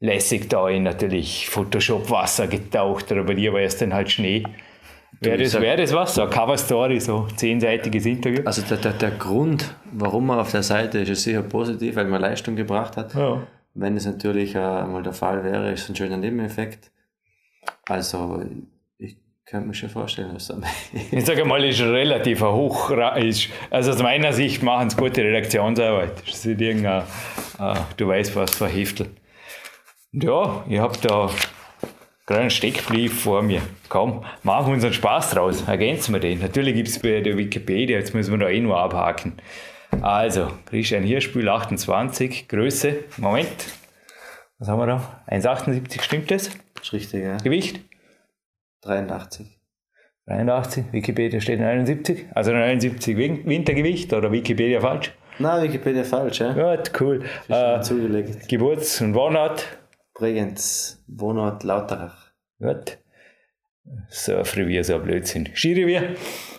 Lässig 0.00 0.48
da 0.50 0.68
in 0.68 0.82
natürlich 0.84 1.48
Photoshop 1.48 2.10
Wasser 2.10 2.46
getaucht 2.46 3.10
oder 3.10 3.24
bei 3.24 3.34
dir 3.34 3.52
war 3.52 3.60
es 3.60 3.76
dann 3.78 3.94
halt 3.94 4.10
Schnee. 4.10 4.44
Wäre 5.20 5.38
das, 5.38 5.60
wär 5.60 5.76
das 5.76 5.92
was? 5.92 6.14
So 6.14 6.22
eine 6.22 6.30
Cover-Story, 6.30 7.00
so 7.00 7.26
zehnseitiges 7.34 8.06
Interview? 8.06 8.42
Also 8.44 8.62
der, 8.62 8.76
der, 8.76 8.92
der 8.92 9.10
Grund, 9.12 9.74
warum 9.90 10.26
man 10.26 10.38
auf 10.38 10.52
der 10.52 10.62
Seite 10.62 10.98
ist, 10.98 11.08
ist 11.08 11.22
sicher 11.24 11.42
positiv, 11.42 11.96
weil 11.96 12.04
man 12.04 12.20
Leistung 12.20 12.54
gebracht 12.54 12.96
hat. 12.96 13.14
Ja. 13.14 13.42
Wenn 13.74 13.96
es 13.96 14.06
natürlich 14.06 14.54
äh, 14.54 14.58
einmal 14.58 15.02
der 15.02 15.14
Fall 15.14 15.42
wäre, 15.42 15.72
ist 15.72 15.88
ein 15.88 15.96
schöner 15.96 16.18
Nebeneffekt. 16.18 16.90
Also, 17.86 18.42
ich 18.98 19.16
könnte 19.46 19.68
mir 19.68 19.74
schon 19.74 19.88
vorstellen, 19.88 20.34
was 20.34 20.48
da 20.48 20.60
Ich 21.10 21.24
sage 21.24 21.44
mal, 21.44 21.64
ist 21.64 21.80
relativ 21.80 22.42
hoch. 22.42 22.90
Ist, 23.16 23.48
also 23.70 23.92
aus 23.92 24.02
meiner 24.02 24.32
Sicht 24.32 24.62
machen 24.62 24.88
es 24.88 24.96
gute 24.96 25.22
Redaktionsarbeit. 25.22 26.22
Ist 26.26 26.44
nicht 26.44 26.60
uh, 26.60 27.74
du 27.96 28.08
weißt 28.08 28.36
was, 28.36 28.56
für 28.56 28.68
Heftel. 28.68 29.08
Ja, 30.12 30.64
ich 30.68 30.78
habe 30.78 30.96
da 31.02 31.30
gerade 32.26 32.42
einen 32.42 32.50
Steckbrief 32.50 33.22
vor 33.22 33.42
mir. 33.42 33.62
Komm, 33.88 34.24
machen 34.42 34.66
wir 34.66 34.74
uns 34.74 34.84
einen 34.84 34.92
Spaß 34.92 35.30
draus. 35.30 35.66
Ergänzen 35.66 36.12
wir 36.12 36.20
den. 36.20 36.40
Natürlich 36.40 36.74
gibt 36.74 36.88
es 36.88 36.98
bei 36.98 37.20
der 37.20 37.36
Wikipedia, 37.38 37.98
jetzt 37.98 38.14
müssen 38.14 38.32
wir 38.32 38.38
da 38.38 38.48
eh 38.48 38.60
nur 38.60 38.78
abhaken. 38.78 39.34
Also, 40.02 40.48
Christian 40.66 41.02
Hirschbühl, 41.02 41.48
28, 41.48 42.48
Größe, 42.48 43.04
Moment, 43.16 43.48
was 44.58 44.68
haben 44.68 44.78
wir 44.78 44.86
da? 44.86 45.22
1,78, 45.28 46.02
stimmt 46.02 46.30
das? 46.30 46.50
Ist 46.82 46.92
richtig, 46.92 47.24
ja. 47.24 47.36
Gewicht? 47.38 47.80
83. 48.82 49.58
83, 50.26 50.92
Wikipedia 50.92 51.40
steht 51.40 51.58
79, 51.58 52.26
also 52.34 52.52
79 52.52 53.16
Wintergewicht 53.16 54.12
oder 54.12 54.30
Wikipedia 54.30 54.80
falsch? 54.80 55.12
Nein, 55.38 55.62
Wikipedia 55.62 56.04
falsch, 56.04 56.40
ja. 56.40 56.52
Gut, 56.52 56.92
cool. 57.00 57.24
Äh, 57.48 57.80
zugelegt. 57.80 58.48
Geburts- 58.48 59.00
und 59.00 59.14
Wohnort? 59.14 59.78
Bregenz, 60.14 61.02
Wohnort 61.06 61.62
Lauterach. 61.64 62.32
Gut. 62.58 62.98
Surfrevier, 64.10 64.84
so 64.84 64.96
ein 64.96 65.02
Blödsinn. 65.02 65.48
Skirevier? 65.54 66.14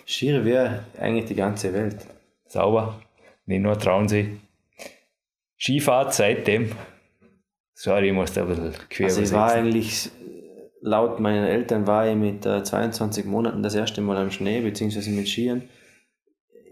Skirevier, 0.06 0.84
eigentlich 0.98 1.26
die 1.26 1.36
ganze 1.36 1.72
Welt. 1.72 1.98
Sauber, 2.46 3.00
nicht 3.46 3.62
nur 3.62 3.78
Traunsee. 3.78 4.38
Skifahrt 5.58 6.14
seitdem? 6.14 6.72
Sorry, 7.82 8.08
ich 8.08 8.12
muss 8.12 8.34
da 8.34 8.42
ein 8.42 8.48
bisschen 8.48 8.74
quer 8.90 9.06
Also 9.06 9.22
ich 9.22 9.32
war 9.32 9.52
eigentlich 9.52 10.10
laut 10.82 11.18
meinen 11.18 11.46
Eltern 11.46 11.86
war 11.86 12.06
ich 12.06 12.14
mit 12.14 12.44
äh, 12.44 12.62
22 12.62 13.24
Monaten 13.24 13.62
das 13.62 13.74
erste 13.74 14.02
Mal 14.02 14.18
am 14.18 14.30
Schnee, 14.30 14.60
beziehungsweise 14.60 15.08
mit 15.08 15.26
Skiern. 15.26 15.62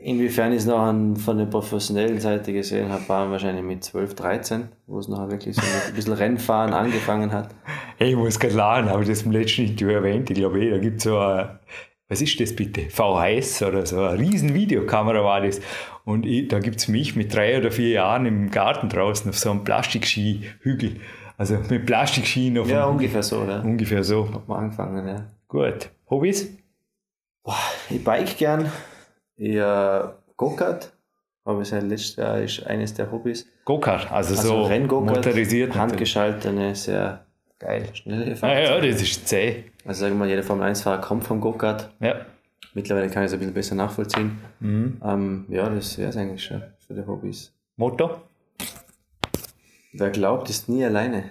Inwiefern 0.01 0.53
ich 0.53 0.59
es 0.59 0.67
noch 0.67 0.81
an, 0.81 1.17
von 1.17 1.39
der 1.39 1.47
professionellen 1.47 2.21
Seite 2.21 2.53
gesehen 2.53 2.91
habe, 2.91 3.09
waren 3.09 3.31
wahrscheinlich 3.31 3.65
mit 3.65 3.85
12, 3.85 4.17
13, 4.17 4.69
wo 4.87 4.99
es 4.99 5.09
noch 5.09 5.31
wirklich 5.31 5.57
so 5.57 5.63
ein 5.63 5.95
bisschen 5.95 6.13
Rennfahren 6.13 6.75
angefangen 6.75 7.33
hat. 7.33 7.55
Hey, 8.01 8.11
ich 8.11 8.17
muss 8.17 8.39
gerade 8.39 8.55
lachen, 8.55 8.91
habe 8.91 9.03
ich 9.03 9.09
das 9.09 9.23
im 9.23 9.33
letzten 9.33 9.63
Interview 9.63 9.95
erwähnt. 9.95 10.31
Ich 10.31 10.37
glaube, 10.37 10.65
eh, 10.65 10.71
da 10.71 10.79
gibt 10.79 10.99
es 10.99 11.03
so 11.03 11.19
eine, 11.19 11.59
was 12.09 12.23
ist 12.23 12.41
das 12.41 12.57
bitte? 12.57 12.89
VHS 12.91 13.63
oder 13.63 13.85
so, 13.85 14.03
eine 14.03 14.19
riesen 14.19 14.55
Videokamera 14.55 15.23
war 15.23 15.43
das. 15.43 15.61
Und 16.05 16.25
ich, 16.25 16.49
da 16.49 16.59
gibt 16.59 16.77
es 16.79 16.89
mich 16.89 17.17
mit 17.17 17.35
drei 17.35 17.59
oder 17.59 17.71
vier 17.71 17.91
Jahren 17.91 18.25
im 18.25 18.51
Garten 18.51 18.89
draußen 18.89 19.29
auf 19.29 19.39
so 19.39 19.51
einem 19.51 19.65
Plastikski-Hügel. 19.65 21.01
Also 21.37 21.59
mit 21.69 21.87
Plastikskien 21.87 22.59
auf 22.59 22.69
Ja, 22.69 22.87
ungefähr 22.87 23.23
so, 23.23 23.45
ne? 23.45 23.63
Ungefähr 23.63 24.03
so. 24.03 24.33
Hat 24.33 24.49
man 24.49 24.65
angefangen, 24.65 25.07
ja. 25.07 25.27
Gut. 25.47 25.91
Hobbys? 26.11 26.49
Ich 27.91 28.03
bike 28.03 28.37
gern. 28.37 28.73
Ich 29.37 29.55
äh, 29.55 30.01
Go-Kart. 30.37 30.93
Habe 31.47 31.63
ich 31.63 31.69
seit 31.69 31.85
letztes 31.85 32.17
Jahr, 32.17 32.41
ist 32.41 32.67
eines 32.67 32.93
der 32.95 33.11
Hobbys. 33.13 33.47
Go-Kart, 33.65 34.11
also, 34.11 34.35
Also 34.35 34.69
so 34.69 35.01
motorisiert. 35.01 35.75
handgeschaltene, 35.75 36.75
sehr 36.75 37.27
Geil. 37.59 37.89
schnelle 37.95 38.33
Ah, 38.33 38.37
Fahrzeuge. 38.37 38.87
ja, 38.87 38.93
das 38.93 39.03
ist 39.03 39.27
zäh. 39.29 39.65
Also 39.85 40.01
sagen 40.03 40.15
wir 40.15 40.21
mal, 40.21 40.29
jeder 40.29 40.43
Formel 40.43 40.69
1-Fahrer 40.71 41.01
kommt 41.01 41.25
vom 41.25 41.41
Go-Kart. 41.41 41.91
Ja. 42.01 42.25
Mittlerweile 42.75 43.09
kann 43.09 43.23
ich 43.25 43.29
es 43.29 43.33
ein 43.33 43.39
bisschen 43.41 43.55
besser 43.55 43.75
nachvollziehen. 43.75 44.39
Mhm. 44.61 45.01
Ähm, 45.05 45.47
ja, 45.49 45.69
das 45.69 45.99
wäre 45.99 46.11
es 46.11 46.17
eigentlich 46.17 46.45
schon 46.45 46.63
für 46.87 46.95
die 46.95 47.05
Hobbys. 47.07 47.53
Motto? 47.77 48.21
Wer 49.93 50.11
glaubt, 50.11 50.49
ist 50.51 50.69
nie 50.69 50.85
alleine. 50.85 51.25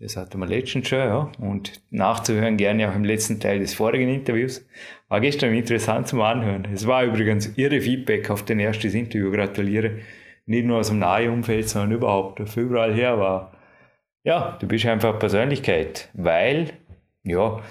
Das 0.00 0.16
hatten 0.16 0.38
wir 0.38 0.46
letztens 0.46 0.86
schon, 0.88 0.98
ja. 0.98 1.32
Und 1.40 1.82
nachzuhören 1.90 2.56
gerne 2.56 2.88
auch 2.88 2.94
im 2.94 3.02
letzten 3.04 3.40
Teil 3.40 3.58
des 3.58 3.74
vorigen 3.74 4.08
Interviews. 4.08 4.64
War 5.08 5.20
gestern 5.20 5.52
interessant 5.54 6.06
zum 6.06 6.20
Anhören. 6.20 6.68
Es 6.72 6.86
war 6.86 7.02
übrigens 7.02 7.48
irre 7.56 7.80
Feedback 7.80 8.30
auf 8.30 8.44
dein 8.44 8.60
erstes 8.60 8.94
Interview. 8.94 9.32
Gratuliere. 9.32 9.98
Nicht 10.46 10.66
nur 10.66 10.78
aus 10.78 10.88
dem 10.88 11.00
nahen 11.00 11.30
Umfeld, 11.30 11.68
sondern 11.68 11.92
überhaupt. 11.92 12.40
Auf 12.40 12.56
überall 12.56 12.94
her 12.94 13.18
war. 13.18 13.52
Ja, 14.28 14.58
du 14.60 14.66
bist 14.68 14.84
einfach 14.84 15.08
eine 15.08 15.18
Persönlichkeit. 15.18 16.10
Weil, 16.12 16.74
ja, 17.24 17.62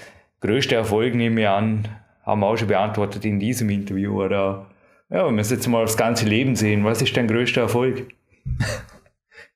größte 0.42 0.74
Erfolg 0.74 1.14
nehme 1.14 1.42
ich 1.42 1.48
an, 1.48 1.88
haben 2.24 2.40
wir 2.40 2.48
auch 2.48 2.58
schon 2.58 2.68
beantwortet 2.68 3.26
in 3.26 3.40
diesem 3.40 3.70
Interview. 3.70 4.24
Oder, 4.24 4.66
ja, 5.12 5.28
wenn 5.28 5.36
wir 5.36 5.42
es 5.42 5.52
jetzt 5.52 5.68
mal 5.68 5.84
aufs 5.84 5.98
ganze 5.98 6.26
Leben 6.26 6.56
sehen, 6.56 6.84
was 6.84 7.00
ist 7.04 7.16
dein 7.16 7.28
größter 7.28 7.62
Erfolg? 7.62 8.08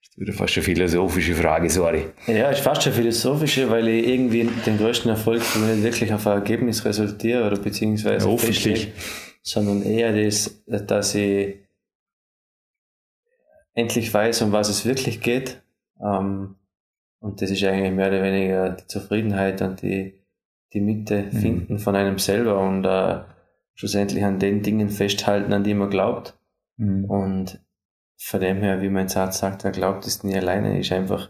Das 0.03 0.09
ist 0.09 0.19
wieder 0.19 0.33
fast 0.33 0.57
eine 0.57 0.63
philosophische 0.63 1.33
Frage, 1.35 1.69
sorry. 1.69 2.05
Ja, 2.27 2.49
ist 2.49 2.59
fast 2.59 2.83
schon 2.83 2.91
philosophische, 2.91 3.69
weil 3.69 3.87
ich 3.87 4.07
irgendwie 4.09 4.43
den 4.65 4.77
größten 4.77 5.09
Erfolg 5.09 5.39
nicht 5.39 5.83
wirklich 5.83 6.13
auf 6.13 6.27
ein 6.27 6.33
Ergebnis 6.33 6.83
resultiere 6.83 7.47
oder 7.47 7.57
beziehungsweise 7.57 8.25
Ja, 8.25 8.31
hoffentlich. 8.31 8.87
feststehe, 8.87 8.93
sondern 9.41 9.83
eher 9.83 10.11
das, 10.11 10.63
dass 10.67 11.15
ich 11.15 11.55
endlich 13.73 14.13
weiß, 14.13 14.41
um 14.41 14.51
was 14.51 14.67
es 14.69 14.85
wirklich 14.85 15.21
geht. 15.21 15.61
Ähm, 16.03 16.55
und 17.21 17.41
das 17.41 17.51
ist 17.51 17.63
eigentlich 17.63 17.93
mehr 17.93 18.07
oder 18.07 18.23
weniger 18.23 18.71
die 18.71 18.87
Zufriedenheit 18.87 19.61
und 19.61 19.81
die, 19.83 20.25
die 20.73 20.81
Mitte 20.81 21.23
Mhm. 21.31 21.37
finden 21.37 21.79
von 21.79 21.95
einem 21.95 22.17
selber 22.17 22.59
und 22.59 22.83
äh, 22.83 23.19
schlussendlich 23.75 24.23
an 24.23 24.39
den 24.39 24.63
Dingen 24.63 24.89
festhalten, 24.89 25.53
an 25.53 25.63
die 25.63 25.75
man 25.75 25.91
glaubt. 25.91 26.37
Mhm. 26.77 27.05
Und 27.05 27.59
von 28.17 28.39
dem 28.39 28.57
her, 28.57 28.81
wie 28.81 28.89
mein 28.89 29.07
Satz 29.07 29.39
sagt, 29.39 29.63
wer 29.63 29.71
glaubt, 29.71 30.05
ist 30.07 30.23
nie 30.23 30.35
alleine, 30.35 30.79
ist 30.79 30.91
einfach 30.91 31.29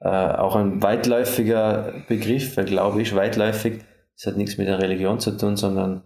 äh, 0.00 0.08
auch 0.08 0.54
ein 0.54 0.82
weitläufiger 0.82 1.94
Begriff, 2.08 2.56
weil 2.56 2.66
Glaube 2.66 3.00
ist 3.00 3.14
weitläufig. 3.14 3.82
Es 4.14 4.26
hat 4.26 4.36
nichts 4.36 4.58
mit 4.58 4.68
der 4.68 4.80
Religion 4.80 5.18
zu 5.18 5.36
tun, 5.36 5.56
sondern 5.56 6.02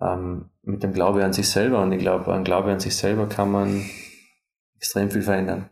ähm, 0.00 0.50
mit 0.62 0.84
dem 0.84 0.92
Glaube 0.92 1.24
an 1.24 1.32
sich 1.32 1.48
selber. 1.48 1.82
Und 1.82 1.90
ich 1.90 1.98
glaube, 1.98 2.32
an 2.32 2.44
Glaube 2.44 2.70
an 2.70 2.80
sich 2.80 2.96
selber 2.96 3.28
kann 3.28 3.50
man 3.50 3.84
extrem 4.76 5.10
viel 5.10 5.22
verändern. 5.22 5.68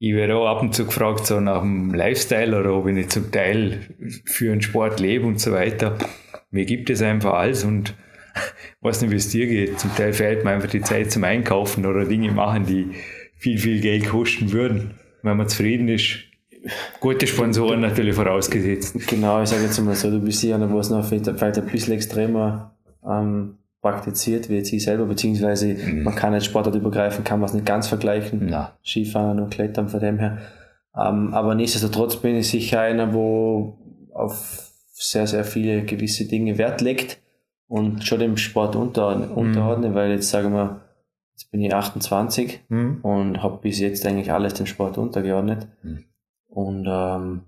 Ich 0.00 0.14
werde 0.14 0.36
auch 0.36 0.46
ab 0.46 0.62
und 0.62 0.74
zu 0.74 0.84
gefragt, 0.86 1.26
so 1.26 1.40
nach 1.40 1.60
dem 1.60 1.92
Lifestyle 1.92 2.58
oder 2.58 2.74
ob 2.74 2.86
ich 2.86 2.94
nicht 2.94 3.10
zum 3.10 3.32
Teil 3.32 3.80
für 4.24 4.52
einen 4.52 4.62
Sport 4.62 5.00
lebe 5.00 5.26
und 5.26 5.40
so 5.40 5.52
weiter. 5.52 5.98
Mir 6.50 6.66
gibt 6.66 6.88
es 6.88 7.02
einfach 7.02 7.34
alles 7.34 7.64
und 7.64 7.94
weiß 8.80 9.02
nicht, 9.02 9.10
wie 9.10 9.16
es 9.16 9.30
dir 9.30 9.46
geht. 9.46 9.80
Zum 9.80 9.94
Teil 9.96 10.12
fehlt 10.12 10.44
mir 10.44 10.50
einfach 10.50 10.70
die 10.70 10.82
Zeit 10.82 11.10
zum 11.10 11.24
Einkaufen 11.24 11.84
oder 11.84 12.04
Dinge 12.04 12.30
machen, 12.30 12.64
die 12.64 12.92
viel, 13.36 13.58
viel 13.58 13.80
Geld 13.80 14.08
kosten 14.08 14.52
würden. 14.52 14.94
Wenn 15.22 15.36
man 15.36 15.48
zufrieden 15.48 15.88
ist, 15.88 16.18
gute 17.00 17.26
Sponsoren 17.26 17.80
natürlich 17.80 18.14
vorausgesetzt. 18.14 19.08
Genau, 19.08 19.42
ich 19.42 19.48
sage 19.48 19.64
jetzt 19.64 19.80
mal 19.80 19.94
so, 19.94 20.10
du 20.10 20.20
bist 20.20 20.40
hier 20.40 20.54
einer, 20.54 20.70
wo 20.70 20.78
es 20.78 20.90
noch 20.90 21.04
vielleicht 21.04 21.58
ein 21.58 21.66
bisschen 21.66 21.94
extremer 21.94 22.76
ähm, 23.04 23.58
praktiziert, 23.80 24.48
wie 24.48 24.56
jetzt 24.56 24.72
ich 24.72 24.84
selber, 24.84 25.06
beziehungsweise 25.06 25.76
man 25.92 26.14
kann 26.14 26.32
jetzt 26.32 26.46
sportartübergreifend, 26.46 27.26
kann 27.26 27.40
man 27.40 27.48
es 27.48 27.54
nicht 27.54 27.66
ganz 27.66 27.88
vergleichen. 27.88 28.46
Na, 28.50 28.76
Skifahren 28.84 29.40
und 29.40 29.50
Klettern 29.50 29.88
von 29.88 30.00
dem 30.00 30.18
her. 30.18 30.38
Ähm, 30.96 31.32
aber 31.34 31.54
nichtsdestotrotz 31.54 32.16
bin 32.16 32.36
ich 32.36 32.48
sicher 32.48 32.80
einer, 32.80 33.14
wo 33.14 33.78
auf 34.12 34.72
sehr, 34.92 35.26
sehr 35.26 35.44
viele 35.44 35.84
gewisse 35.84 36.26
Dinge 36.26 36.58
Wert 36.58 36.80
legt 36.80 37.20
und 37.68 38.04
schon 38.04 38.18
dem 38.18 38.36
Sport 38.36 38.74
unterordne, 38.74 39.28
unterordne 39.28 39.94
weil 39.94 40.10
jetzt 40.10 40.30
sagen 40.30 40.52
wir, 40.52 40.80
jetzt 41.32 41.50
bin 41.52 41.62
ich 41.62 41.72
28 41.72 42.60
hm? 42.68 43.00
und 43.02 43.42
habe 43.42 43.58
bis 43.60 43.78
jetzt 43.78 44.04
eigentlich 44.06 44.32
alles 44.32 44.54
dem 44.54 44.66
Sport 44.66 44.98
untergeordnet. 44.98 45.68
Mhm. 45.82 46.04
Und 46.48 46.86
ähm, 46.88 47.42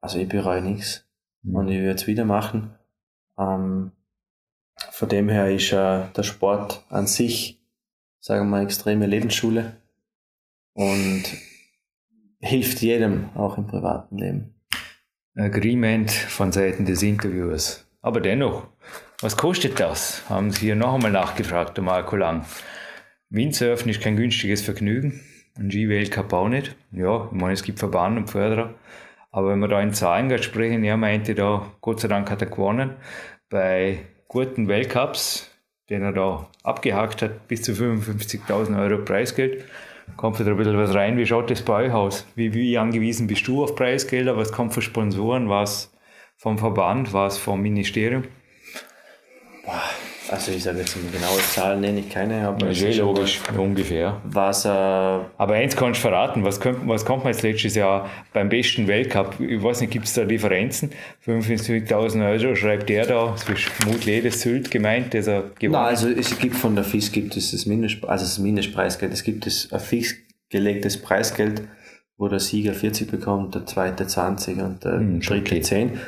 also 0.00 0.18
ich 0.18 0.28
bereue 0.28 0.62
nichts 0.62 1.04
Mhm. 1.44 1.56
und 1.56 1.68
ich 1.68 1.78
würde 1.78 1.94
es 1.94 2.06
wieder 2.06 2.24
machen. 2.24 2.74
Ähm, 3.38 3.92
von 4.92 5.08
dem 5.08 5.28
her 5.28 5.50
ist 5.50 5.72
äh, 5.72 6.02
der 6.16 6.22
Sport 6.22 6.84
an 6.88 7.06
sich, 7.06 7.60
sagen 8.20 8.46
wir 8.46 8.58
mal, 8.58 8.64
extreme 8.64 9.06
Lebensschule 9.06 9.76
und 10.74 11.24
hilft 12.40 12.80
jedem 12.80 13.30
auch 13.34 13.58
im 13.58 13.66
privaten 13.66 14.18
Leben. 14.18 14.54
Agreement 15.36 16.10
von 16.10 16.52
Seiten 16.52 16.84
des 16.84 17.02
Interviewers. 17.02 17.86
Aber 18.02 18.20
dennoch, 18.20 18.68
was 19.20 19.36
kostet 19.36 19.80
das? 19.80 20.28
Haben 20.28 20.50
Sie 20.50 20.66
hier 20.66 20.76
noch 20.76 20.94
einmal 20.94 21.10
nachgefragt, 21.10 21.76
der 21.76 21.84
Marco 21.84 22.16
Lang. 22.16 22.44
Windsurfen 23.30 23.90
ist 23.90 24.00
kein 24.00 24.16
günstiges 24.16 24.62
Vergnügen. 24.62 25.20
Ein 25.56 25.70
Ski-Weltcup 25.70 26.32
auch 26.32 26.48
nicht. 26.48 26.76
Ja, 26.92 27.26
ich 27.26 27.32
meine, 27.32 27.52
es 27.52 27.62
gibt 27.62 27.78
Verband 27.78 28.18
und 28.18 28.30
Förderer. 28.30 28.74
Aber 29.30 29.50
wenn 29.50 29.58
wir 29.58 29.68
da 29.68 29.80
in 29.80 29.92
Zahlen 29.92 30.36
sprechen, 30.42 30.84
er 30.84 30.96
meinte 30.96 31.34
da, 31.34 31.72
Gott 31.80 32.00
sei 32.00 32.08
Dank 32.08 32.30
hat 32.30 32.42
er 32.42 32.48
gewonnen. 32.48 32.90
Bei 33.50 33.98
guten 34.34 34.66
Weltcups, 34.66 35.48
den 35.88 36.02
er 36.02 36.10
da 36.10 36.48
abgehakt 36.64 37.22
hat, 37.22 37.46
bis 37.46 37.62
zu 37.62 37.70
55.000 37.70 38.82
Euro 38.82 39.04
Preisgeld. 39.04 39.64
Kommt 40.16 40.40
wieder 40.40 40.50
ein 40.50 40.56
bisschen 40.56 40.76
was 40.76 40.92
rein. 40.92 41.16
Wie 41.16 41.24
schaut 41.24 41.50
das 41.50 41.62
bei 41.62 41.86
euch 41.86 41.92
aus? 41.92 42.26
Wie, 42.34 42.52
wie 42.52 42.76
angewiesen 42.76 43.28
bist 43.28 43.46
du 43.46 43.62
auf 43.62 43.76
Preisgelder? 43.76 44.36
Was 44.36 44.50
kommt 44.50 44.74
von 44.74 44.82
Sponsoren? 44.82 45.48
Was 45.48 45.96
vom 46.36 46.58
Verband? 46.58 47.12
Was 47.12 47.38
vom 47.38 47.62
Ministerium? 47.62 48.24
Also 50.34 50.50
ich 50.50 50.64
sage 50.64 50.78
jetzt 50.80 50.96
eine 50.96 51.08
genaue 51.10 51.38
Zahl 51.52 51.78
nenne 51.78 52.00
ich 52.00 52.10
keine, 52.10 52.48
aber 52.48 52.66
Das 52.66 52.78
ist 52.78 52.82
eh 52.82 52.92
logisch, 52.98 53.40
ungefähr. 53.56 54.20
Was 54.24 54.64
äh, 54.64 54.68
Aber 54.68 55.54
eins 55.54 55.76
kannst 55.76 56.00
du 56.02 56.08
verraten, 56.08 56.44
was 56.44 56.58
kommt, 56.60 56.88
was 56.88 57.04
kommt 57.04 57.22
man 57.22 57.32
jetzt 57.32 57.42
letztes 57.42 57.76
Jahr 57.76 58.10
beim 58.32 58.48
besten 58.48 58.88
Weltcup? 58.88 59.38
Ich 59.38 59.62
weiß 59.62 59.80
nicht, 59.82 59.92
gibt 59.92 60.06
es 60.06 60.14
da 60.14 60.24
Differenzen? 60.24 60.90
55.000 61.24 62.28
Euro 62.44 62.56
schreibt 62.56 62.88
der 62.88 63.06
da, 63.06 63.30
das 63.32 63.48
ist 63.48 63.62
vermutlich 63.68 64.06
jedes 64.06 64.40
Sylt 64.40 64.72
gemeint, 64.72 65.14
dass 65.14 65.28
er 65.28 65.42
gewonnen 65.58 65.72
Na, 65.72 65.84
also 65.84 66.08
es 66.08 66.36
gibt 66.38 66.56
von 66.56 66.74
der 66.74 66.84
FIS 66.84 67.12
gibt 67.12 67.36
es 67.36 67.52
das, 67.52 67.66
Mindest, 67.66 68.04
also 68.04 68.24
das 68.24 68.38
Mindestpreisgeld. 68.40 69.12
Es 69.12 69.22
gibt 69.22 69.46
es 69.46 69.72
ein 69.72 69.78
fix 69.78 70.14
gelegtes 70.50 71.00
Preisgeld, 71.00 71.62
wo 72.16 72.26
der 72.26 72.40
Sieger 72.40 72.74
40 72.74 73.08
bekommt, 73.10 73.54
der 73.54 73.66
zweite 73.66 74.06
20 74.06 74.58
und 74.58 74.82
der 74.84 74.94
Hm, 74.94 75.20
dritte 75.20 75.52
okay. 75.52 75.60
10. 75.60 76.00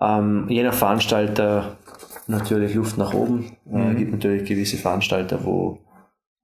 Ähm, 0.00 0.46
je 0.48 0.62
nach 0.62 0.74
Veranstalter 0.74 1.76
natürlich 2.28 2.74
Luft 2.74 2.98
nach 2.98 3.14
oben. 3.14 3.56
Es 3.66 3.72
Mhm. 3.72 3.90
äh, 3.90 3.94
gibt 3.94 4.12
natürlich 4.12 4.48
gewisse 4.48 4.76
Veranstalter, 4.76 5.44
wo, 5.44 5.78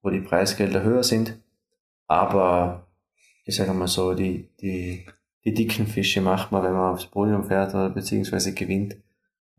wo 0.02 0.10
die 0.10 0.20
Preisgelder 0.20 0.82
höher 0.82 1.02
sind. 1.04 1.38
Aber 2.06 2.86
ich 3.44 3.56
sage 3.56 3.72
mal 3.72 3.88
so, 3.88 4.14
die, 4.14 4.48
die, 4.60 5.06
die 5.44 5.54
dicken 5.54 5.86
Fische 5.86 6.20
macht 6.20 6.52
man, 6.52 6.62
wenn 6.62 6.72
man 6.72 6.92
aufs 6.92 7.06
Podium 7.06 7.44
fährt 7.44 7.74
oder 7.74 7.90
beziehungsweise 7.90 8.54
gewinnt. 8.54 8.96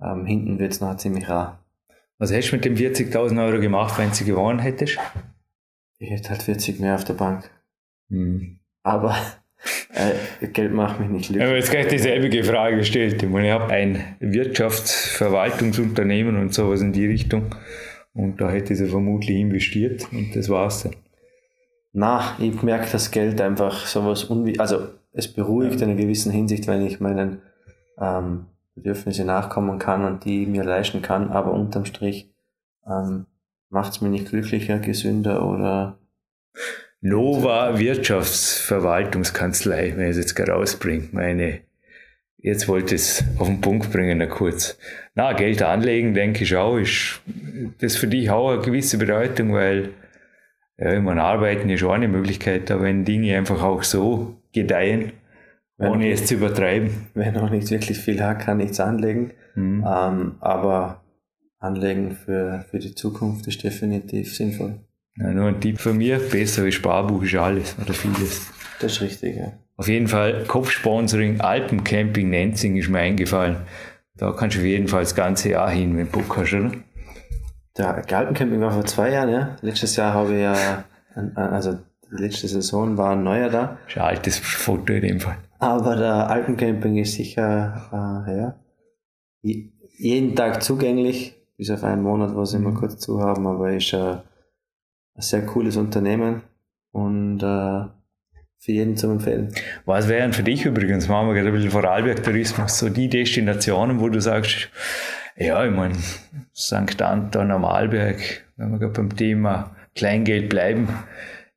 Ähm, 0.01 0.25
hinten 0.25 0.59
wird 0.59 0.73
es 0.73 0.81
noch 0.81 0.95
ziemlich 0.97 1.27
rar. 1.29 1.63
Was 2.17 2.31
hättest 2.31 2.51
du 2.51 2.55
mit 2.57 2.65
den 2.65 2.77
40.000 2.77 3.45
Euro 3.45 3.59
gemacht, 3.59 3.97
wenn 3.97 4.09
du 4.09 4.15
sie 4.15 4.25
gewonnen 4.25 4.59
hättest? 4.59 4.97
Ich 5.99 6.09
hätte 6.09 6.29
halt 6.29 6.43
40 6.43 6.79
mehr 6.79 6.95
auf 6.95 7.03
der 7.03 7.13
Bank. 7.13 7.49
Hm. 8.09 8.59
Aber 8.83 9.15
äh, 9.93 10.47
Geld 10.47 10.73
macht 10.73 10.99
mich 10.99 11.09
nicht 11.09 11.29
Ich 11.29 11.35
habe 11.37 11.51
glücklich. 11.51 11.65
jetzt 11.65 11.71
gleich 11.71 11.87
dieselbe 11.87 12.43
Frage 12.43 12.77
gestellt. 12.77 13.21
Ich 13.21 13.29
meine, 13.29 13.47
ich 13.47 13.53
habe 13.53 13.71
ein 13.73 14.15
Wirtschaftsverwaltungsunternehmen 14.19 16.39
und 16.39 16.53
sowas 16.53 16.81
in 16.81 16.93
die 16.93 17.05
Richtung. 17.05 17.53
Und 18.13 18.41
da 18.41 18.49
hätte 18.49 18.75
sie 18.75 18.87
vermutlich 18.87 19.37
investiert 19.37 20.07
und 20.11 20.35
das 20.35 20.49
war's 20.49 20.83
dann. 20.83 20.95
Na, 21.91 22.35
ich 22.39 22.61
merke 22.61 22.87
das 22.91 23.09
Geld 23.11 23.41
einfach 23.41 23.87
sowas 23.87 24.23
unwi 24.25 24.59
also 24.59 24.89
es 25.11 25.27
beruhigt 25.27 25.81
in 25.81 25.89
einer 25.89 25.99
gewissen 25.99 26.31
Hinsicht, 26.31 26.67
wenn 26.67 26.85
ich 26.85 26.99
meinen 26.99 27.41
ähm, 27.99 28.45
Bedürfnisse 28.75 29.25
nachkommen 29.25 29.79
kann 29.79 30.05
und 30.05 30.23
die 30.23 30.45
mir 30.45 30.63
leisten 30.63 31.01
kann, 31.01 31.31
aber 31.31 31.51
unterm 31.51 31.85
Strich 31.85 32.29
ähm, 32.87 33.25
macht 33.69 33.93
es 33.93 34.01
mich 34.01 34.11
nicht 34.11 34.29
glücklicher, 34.29 34.77
gesünder 34.79 35.43
oder 35.45 35.97
Nova 37.01 37.79
Wirtschaftsverwaltungskanzlei, 37.79 39.93
wenn 39.95 40.05
ich 40.05 40.11
es 40.11 40.17
jetzt 40.17 40.35
gerade 40.35 40.51
rausbringe, 40.51 41.09
meine, 41.13 41.61
jetzt 42.37 42.67
wollte 42.67 42.93
ich 42.95 43.01
es 43.01 43.23
auf 43.37 43.47
den 43.47 43.61
Punkt 43.61 43.91
bringen, 43.91 44.27
kurz. 44.29 44.77
Na, 45.15 45.33
Geld 45.33 45.61
anlegen, 45.61 46.13
denke 46.13 46.43
ich 46.43 46.55
auch, 46.55 46.77
ist 46.77 47.21
das 47.79 47.95
für 47.95 48.07
dich 48.07 48.29
auch 48.29 48.51
eine 48.51 48.61
gewisse 48.61 48.97
Bedeutung, 48.97 49.53
weil, 49.53 49.91
ja, 50.77 50.93
ich 50.93 51.01
meine, 51.01 51.23
arbeiten 51.23 51.69
ist 51.69 51.83
auch 51.83 51.93
eine 51.93 52.09
Möglichkeit, 52.09 52.69
aber 52.69 52.83
wenn 52.83 53.05
Dinge 53.05 53.37
einfach 53.37 53.63
auch 53.63 53.83
so 53.83 54.35
gedeihen, 54.53 55.13
wenn 55.77 55.91
ohne 55.91 56.11
es 56.11 56.25
zu 56.25 56.33
übertreiben. 56.33 57.07
Wenn 57.13 57.37
auch 57.37 57.49
nicht 57.49 57.71
wirklich 57.71 57.97
viel 57.97 58.21
hat, 58.21 58.39
kann 58.39 58.57
nichts 58.57 58.81
anlegen. 58.81 59.31
Mhm. 59.55 59.85
Ähm, 59.87 60.35
aber 60.41 61.01
anlegen 61.59 62.11
für, 62.11 62.65
für 62.69 62.79
die 62.79 62.93
Zukunft 62.93 63.47
ist 63.47 63.63
definitiv 63.63 64.35
sinnvoll. 64.35 64.81
Ja, 65.19 65.31
nur 65.31 65.47
ein 65.47 65.59
Tipp 65.59 65.79
von 65.79 65.97
mir, 65.97 66.17
besser 66.17 66.65
wie 66.65 66.71
Sparbuch 66.71 67.23
ist 67.23 67.35
alles 67.35 67.75
oder 67.81 67.93
vieles. 67.93 68.47
Das 68.79 68.93
ist 68.93 69.01
richtig, 69.01 69.35
ja. 69.35 69.51
Auf 69.75 69.87
jeden 69.87 70.07
Fall 70.07 70.45
Kopfsponsoring 70.47 71.41
Alpencamping 71.41 72.29
Nenzing 72.29 72.77
ist 72.77 72.89
mir 72.89 72.99
eingefallen. 72.99 73.57
Da 74.15 74.31
kannst 74.31 74.55
du 74.55 74.61
auf 74.61 74.65
jeden 74.65 74.87
Fall 74.87 75.01
das 75.01 75.15
ganze 75.15 75.49
Jahr 75.49 75.69
hin, 75.69 75.97
wenn 75.97 76.09
du 76.09 76.19
Bock 76.19 76.37
hast, 76.37 76.53
oder? 76.53 76.71
Der 77.77 78.17
Alpencamping 78.17 78.59
war 78.61 78.71
vor 78.71 78.85
zwei 78.85 79.11
Jahren, 79.11 79.29
ja. 79.29 79.55
Letztes 79.61 79.95
Jahr 79.95 80.13
habe 80.13 80.33
ich 80.33 80.41
ja, 80.41 80.83
also 81.35 81.79
letzte 82.09 82.47
Saison 82.47 82.97
war 82.97 83.11
ein 83.11 83.23
neuer 83.23 83.49
da. 83.49 83.77
Das 83.85 83.95
ist 83.95 83.97
ein 83.97 84.03
altes 84.03 84.37
Foto 84.37 84.93
in 84.93 85.01
dem 85.01 85.19
Fall. 85.19 85.37
Aber 85.59 85.95
der 85.95 86.29
Alpencamping 86.29 86.97
ist 86.97 87.13
sicher, 87.13 88.25
äh, 88.27 88.37
ja, 88.37 88.55
jeden 89.97 90.35
Tag 90.35 90.63
zugänglich, 90.63 91.35
bis 91.57 91.69
auf 91.69 91.83
einen 91.83 92.03
Monat, 92.03 92.35
wo 92.35 92.45
sie 92.45 92.57
mhm. 92.57 92.67
immer 92.67 92.79
kurz 92.79 92.99
zu 92.99 93.21
haben, 93.21 93.45
aber 93.47 93.73
ist 93.73 93.93
äh, 93.93 94.17
ein 95.19 95.21
sehr 95.21 95.45
cooles 95.45 95.75
Unternehmen 95.75 96.41
und 96.91 97.43
äh, 97.43 97.85
für 98.57 98.71
jeden 98.71 98.95
zu 98.95 99.09
empfehlen. 99.09 99.53
Was 99.85 100.07
wären 100.07 100.31
für 100.31 100.43
dich 100.43 100.65
übrigens, 100.65 101.07
machen 101.09 101.27
wir 101.27 101.33
gerade 101.33 101.49
ein 101.49 101.53
bisschen 101.53 101.71
Vorarlberg-Tourismus, 101.71 102.79
so 102.79 102.89
die 102.89 103.09
Destinationen, 103.09 103.99
wo 103.99 104.07
du 104.07 104.21
sagst, 104.21 104.69
ja, 105.37 105.63
ich 105.65 105.75
meine, 105.75 105.95
St. 106.55 107.01
Anton 107.01 107.51
am 107.51 107.65
Arlberg, 107.65 108.45
wenn 108.57 108.71
wir 108.71 108.79
gerade 108.79 108.93
beim 108.93 109.15
Thema 109.15 109.75
Kleingeld 109.95 110.49
bleiben, 110.49 110.87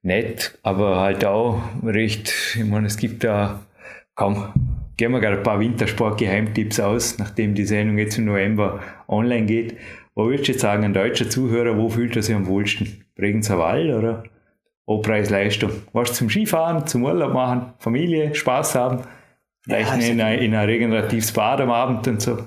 nett, 0.03 0.59
aber 0.63 1.01
halt 1.01 1.25
auch 1.25 1.63
recht, 1.85 2.33
ich 2.57 2.65
meine, 2.65 2.89
es 2.89 2.97
gibt 2.97 3.23
da 3.23 3.61
kaum, 4.17 4.53
gehen 4.97 5.13
wir 5.13 5.21
gerade 5.21 5.39
ein 5.39 5.43
paar 5.45 5.61
Wintersport-Geheimtipps 5.61 6.81
aus, 6.81 7.19
nachdem 7.19 7.55
die 7.55 7.65
Sendung 7.65 7.99
jetzt 7.99 8.19
im 8.19 8.25
November 8.25 8.81
online 9.07 9.47
geht. 9.47 9.77
Wo 10.15 10.27
würdest 10.27 10.49
du 10.49 10.53
jetzt 10.53 10.63
sagen, 10.63 10.85
ein 10.85 10.95
deutscher 10.95 11.31
Zuhörer, 11.31 11.77
wo 11.77 11.89
fühlt 11.89 12.17
er 12.17 12.23
sich 12.23 12.35
am 12.35 12.47
wohlsten? 12.47 13.02
Bregenzer 13.17 13.59
Wald 13.59 13.95
oder 13.95 14.25
o 14.87 15.01
Preis-Leistung? 15.01 15.71
Was 15.93 16.15
zum 16.15 16.29
Skifahren, 16.29 16.87
zum 16.87 17.05
Urlaub 17.05 17.33
machen, 17.33 17.75
Familie, 17.79 18.35
Spaß 18.35 18.75
haben? 18.75 19.03
Vielleicht 19.63 19.91
ja, 19.91 20.09
in, 20.09 20.21
ein, 20.21 20.39
in 20.41 20.55
ein 20.55 20.67
regeneratives 20.67 21.33
Bad 21.33 21.61
am 21.61 21.71
Abend 21.71 22.07
und 22.09 22.21
so. 22.21 22.39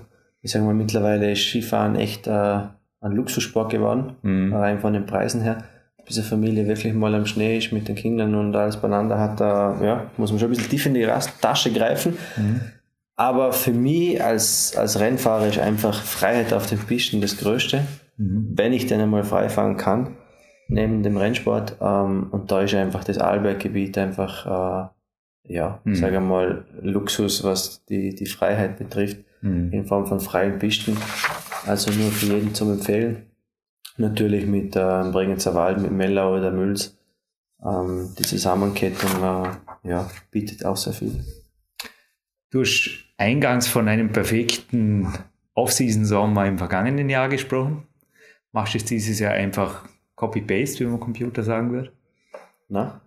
Ich 0.42 0.52
sage 0.52 0.66
mal, 0.66 0.74
mittlerweile 0.74 1.32
ist 1.32 1.48
Skifahren 1.48 1.96
echt 1.96 2.28
äh, 2.28 2.32
ein 2.32 3.12
Luxussport 3.12 3.72
geworden, 3.72 4.16
mhm. 4.22 4.54
rein 4.54 4.80
von 4.80 4.94
den 4.94 5.06
Preisen 5.06 5.42
her 5.42 5.64
bis 6.06 6.18
eine 6.18 6.26
Familie 6.26 6.68
wirklich 6.68 6.94
mal 6.94 7.14
am 7.16 7.26
Schnee 7.26 7.58
ist 7.58 7.72
mit 7.72 7.88
den 7.88 7.96
Kindern 7.96 8.36
und 8.36 8.56
alles 8.56 8.78
beieinander 8.78 9.20
hat, 9.20 9.40
da 9.40 9.80
ja, 9.84 10.12
muss 10.18 10.32
man 10.32 10.40
schon 10.40 10.50
ein 10.50 10.56
bisschen 10.56 10.70
tief 10.70 10.86
in 10.86 10.94
die 10.94 11.08
Tasche 11.42 11.72
greifen. 11.72 12.18
Mhm. 12.38 12.62
Aber 13.16 13.54
für 13.54 13.72
mich 13.72 14.24
als, 14.24 14.76
als 14.76 15.00
Rennfahrer 15.00 15.48
ist 15.48 15.60
einfach 15.60 16.02
Freiheit 16.02 16.54
auf 16.54 16.68
den 16.68 16.80
Pisten 16.80 17.22
das 17.22 17.38
Größte, 17.38 17.82
mhm. 18.18 18.52
wenn 18.54 18.74
ich 18.74 18.88
denn 18.88 19.02
einmal 19.02 19.24
frei 19.24 19.50
fahren 19.50 19.78
kann, 19.78 20.18
neben 20.68 21.04
dem 21.04 21.18
Rennsport. 21.18 21.78
Ähm, 21.82 22.28
und 22.32 22.52
da 22.52 22.62
ist 22.62 22.74
einfach 22.74 23.04
das 23.04 23.18
Arlberggebiet 23.18 23.98
einfach, 23.98 24.46
äh, 25.46 25.54
ja, 25.54 25.80
mhm. 25.84 25.96
sage 25.96 26.20
mal, 26.20 26.66
Luxus, 26.82 27.44
was 27.44 27.86
die, 27.86 28.16
die 28.16 28.26
Freiheit 28.26 28.78
betrifft, 28.78 29.18
mhm. 29.42 29.72
in 29.72 29.86
Form 29.86 30.08
von 30.08 30.20
freien 30.20 30.60
Pisten. 30.60 30.98
Also 31.66 31.92
nur 31.92 32.12
für 32.12 32.28
jeden 32.28 32.54
zum 32.54 32.72
Empfehlen 32.72 33.24
natürlich 33.98 34.46
mit 34.46 34.76
äh, 34.76 35.04
Bregenzer 35.12 35.56
Wald, 35.56 35.80
mit 35.82 35.92
Mellau 35.92 36.38
oder 36.38 36.52
Mülls. 36.52 36.98
Ähm, 37.64 38.14
die 38.18 38.24
Zusammenkettung 38.24 39.12
äh, 39.24 39.90
ja, 39.90 40.10
bietet 40.32 40.66
auch 40.66 40.78
sehr 40.78 40.94
viel. 40.94 41.24
Du 42.52 42.62
hast 42.62 43.06
eingangs 43.18 43.68
von 43.68 43.88
einem 43.88 44.12
perfekten 44.12 45.14
Off-Season-Sommer 45.54 46.46
im 46.46 46.58
vergangenen 46.58 47.10
Jahr 47.10 47.30
gesprochen. 47.30 47.88
Machst 48.52 48.74
du 48.74 48.78
es 48.78 48.86
dieses 48.86 49.20
Jahr 49.20 49.34
einfach 49.34 49.88
Copy-Paste, 50.16 50.80
wie 50.80 50.90
man 50.90 51.00
Computer 51.00 51.44
sagen 51.44 51.72
würde? 51.72 51.92
Na, 52.70 53.02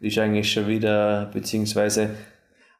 ist 0.00 0.18
eigentlich 0.18 0.50
schon 0.50 0.68
wieder, 0.68 1.30
beziehungsweise 1.32 2.10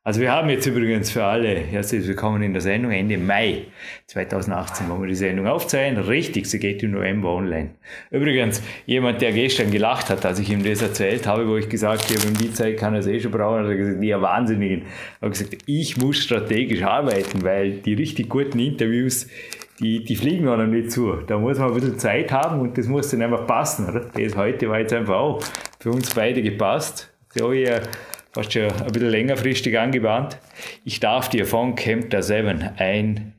also 0.07 0.21
wir 0.21 0.31
haben 0.31 0.49
jetzt 0.51 0.65
übrigens 0.67 1.11
für 1.11 1.25
alle 1.25 1.49
herzlich 1.49 2.07
willkommen 2.07 2.41
in 2.41 2.53
der 2.53 2.63
Sendung 2.63 2.93
Ende 2.93 3.19
Mai 3.19 3.65
2018, 4.07 4.89
wo 4.89 5.01
wir 5.01 5.09
die 5.09 5.17
Sendung 5.17 5.49
aufzeichnen. 5.49 6.01
Richtig, 6.01 6.47
sie 6.47 6.61
geht 6.61 6.81
im 6.85 6.93
November 6.93 7.31
online. 7.31 7.71
Übrigens, 8.13 8.63
jemand, 8.87 9.21
der 9.21 9.33
gestern 9.33 9.73
gelacht 9.73 10.09
hat, 10.09 10.25
als 10.25 10.39
ich 10.39 10.49
ihm 10.49 10.63
das 10.63 10.81
erzählt 10.81 11.27
habe, 11.27 11.49
wo 11.49 11.57
ich 11.57 11.69
gesagt 11.69 12.05
habe, 12.05 12.29
in 12.29 12.35
die 12.35 12.53
Zeit 12.53 12.77
kann 12.77 12.95
er 12.95 13.01
es 13.01 13.09
eh 13.09 13.19
schon 13.19 13.33
brauchen, 13.33 13.65
hat 13.65 13.67
er 13.67 13.75
gesagt, 13.75 14.01
ja, 14.01 14.23
Wahnsinnigen. 14.23 14.83
Er 15.21 15.27
hat 15.27 15.33
gesagt, 15.33 15.59
ich 15.67 15.97
muss 15.97 16.19
strategisch 16.19 16.83
arbeiten, 16.83 17.43
weil 17.43 17.73
die 17.79 17.95
richtig 17.95 18.29
guten 18.29 18.61
Interviews, 18.61 19.27
die, 19.81 20.05
die 20.05 20.17
fliegen 20.17 20.45
noch 20.45 20.57
nicht 20.57 20.91
zu. 20.91 21.13
Da 21.27 21.39
muss 21.39 21.59
man 21.59 21.69
ein 21.69 21.75
bisschen 21.75 21.99
Zeit 21.99 22.33
haben 22.33 22.61
und 22.61 22.79
das 22.79 22.87
muss 22.87 23.11
dann 23.11 23.23
einfach 23.23 23.47
passen, 23.47 23.89
oder? 23.89 24.01
Das 24.01 24.37
heute 24.37 24.69
war 24.69 24.79
jetzt 24.79 24.93
einfach 24.93 25.17
auch 25.17 25.43
für 25.81 25.91
uns 25.91 26.15
beide 26.15 26.43
gepasst. 26.43 27.13
So, 27.35 27.53
ja, 27.53 27.81
fast 28.33 28.53
schon 28.53 28.71
ein 28.71 28.93
bisschen 28.93 29.11
längerfristig 29.11 29.79
angebahnt. 29.79 30.39
Ich 30.85 31.01
darf 31.01 31.29
dir 31.29 31.47
von 31.47 31.75
Kempter 31.75 32.23
7 32.23 32.63
ein 32.79 33.35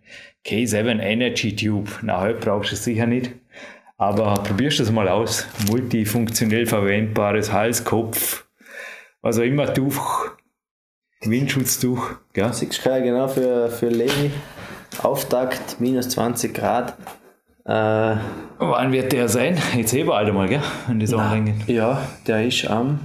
K7 0.45 1.01
Energy 1.01 1.55
Tube, 1.55 1.89
na, 2.03 2.21
heute 2.21 2.39
brauchst 2.39 2.71
du 2.71 2.75
es 2.75 2.83
sicher 2.83 3.05
nicht, 3.05 3.31
aber 3.97 4.35
probierst 4.43 4.79
das 4.79 4.91
mal 4.91 5.09
aus. 5.09 5.47
Multifunktionell 5.69 6.65
verwendbares 6.65 7.51
Hals, 7.51 7.83
Kopf, 7.83 8.45
auch 9.21 9.37
immer, 9.39 9.73
Tuch, 9.73 10.31
Windschutztuch. 11.21 12.11
Ja. 12.35 12.51
6K 12.51 13.01
genau 13.01 13.27
für, 13.27 13.69
für 13.69 13.89
Levi. 13.89 14.31
Auftakt, 15.03 15.79
minus 15.79 16.09
20 16.09 16.53
Grad. 16.53 16.97
Äh, 17.65 18.15
Wann 18.59 18.91
wird 18.91 19.11
der 19.11 19.27
sein? 19.27 19.57
Jetzt 19.75 19.93
heben 19.93 20.09
wir 20.09 20.15
alle 20.15 20.33
mal, 20.33 20.47
gell? 20.47 20.61
An 20.87 20.99
die 20.99 21.73
Ja, 21.73 22.01
der 22.25 22.45
ist 22.45 22.65
am 22.69 22.99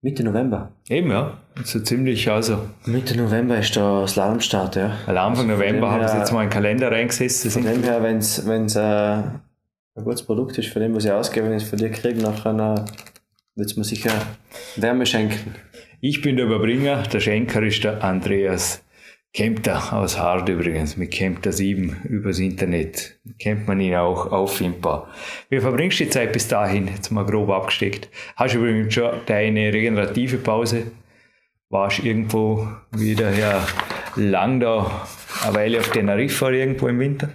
Mitte 0.00 0.24
November. 0.24 0.72
Eben, 0.88 1.10
ja. 1.10 1.38
So 1.64 1.80
ziemlich, 1.80 2.30
also. 2.30 2.58
Mitte 2.86 3.16
November 3.16 3.58
ist 3.58 3.76
der 3.76 4.06
Slalomstart, 4.08 4.76
ja. 4.76 4.92
Weil 5.06 5.18
Anfang 5.18 5.46
November 5.46 5.90
haben 5.90 6.08
sie 6.08 6.16
jetzt 6.16 6.32
mal 6.32 6.40
einen 6.40 6.50
Kalender 6.50 6.90
reingesetzt. 6.90 7.46
Von 7.52 7.64
dem 7.64 7.82
her, 7.82 8.02
wenn 8.02 8.16
es 8.18 8.76
äh, 8.76 8.80
ein 8.80 10.04
gutes 10.04 10.22
Produkt 10.24 10.58
ist, 10.58 10.72
von 10.72 10.82
dem, 10.82 10.94
was 10.94 11.04
ich 11.04 11.12
ausgebe, 11.12 11.46
wenn 11.46 11.56
ich 11.56 11.64
es 11.64 11.70
von 11.70 11.78
dir 11.78 11.90
kriege, 11.90 12.20
nachher 12.20 12.84
wird 13.54 13.70
es 13.70 13.76
mir 13.76 13.84
sicher 13.84 14.12
Wärme 14.76 15.06
schenken. 15.06 15.54
Ich 16.00 16.22
bin 16.22 16.36
der 16.36 16.46
Überbringer, 16.46 17.02
der 17.04 17.20
Schenker 17.20 17.62
ist 17.62 17.84
der 17.84 18.02
Andreas 18.02 18.81
Kempter 19.34 19.94
aus 19.94 20.18
Hard 20.18 20.50
übrigens, 20.50 20.98
mit 20.98 21.10
Kempter 21.10 21.52
7 21.52 22.02
übers 22.04 22.38
Internet. 22.38 23.18
Kennt 23.38 23.66
man 23.66 23.80
ihn 23.80 23.94
auch 23.94 24.30
auffindbar. 24.30 25.08
Wie 25.48 25.58
verbringst 25.58 26.00
du 26.00 26.04
die 26.04 26.10
Zeit 26.10 26.34
bis 26.34 26.48
dahin? 26.48 26.88
Jetzt 26.88 27.10
mal 27.10 27.24
grob 27.24 27.48
abgesteckt. 27.48 28.10
Hast 28.36 28.54
du 28.54 28.58
übrigens 28.58 28.92
schon 28.92 29.10
deine 29.24 29.72
regenerative 29.72 30.36
Pause? 30.36 30.88
Warst 31.70 32.00
irgendwo 32.00 32.68
wieder 32.90 33.32
ja, 33.32 33.66
lang 34.16 34.60
da 34.60 35.06
eine 35.46 35.54
Weile 35.54 35.78
auf 35.78 35.88
Teneriffa 35.88 36.50
irgendwo 36.50 36.88
im 36.88 37.00
Winter? 37.00 37.30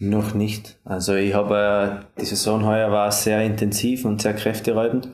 Noch 0.00 0.34
nicht. 0.34 0.76
Also 0.84 1.14
ich 1.14 1.32
habe, 1.32 2.04
äh, 2.16 2.20
die 2.20 2.26
Saison 2.26 2.66
heuer 2.66 2.90
war 2.90 3.12
sehr 3.12 3.40
intensiv 3.42 4.04
und 4.04 4.20
sehr 4.20 4.34
kräfteräubend. 4.34 5.08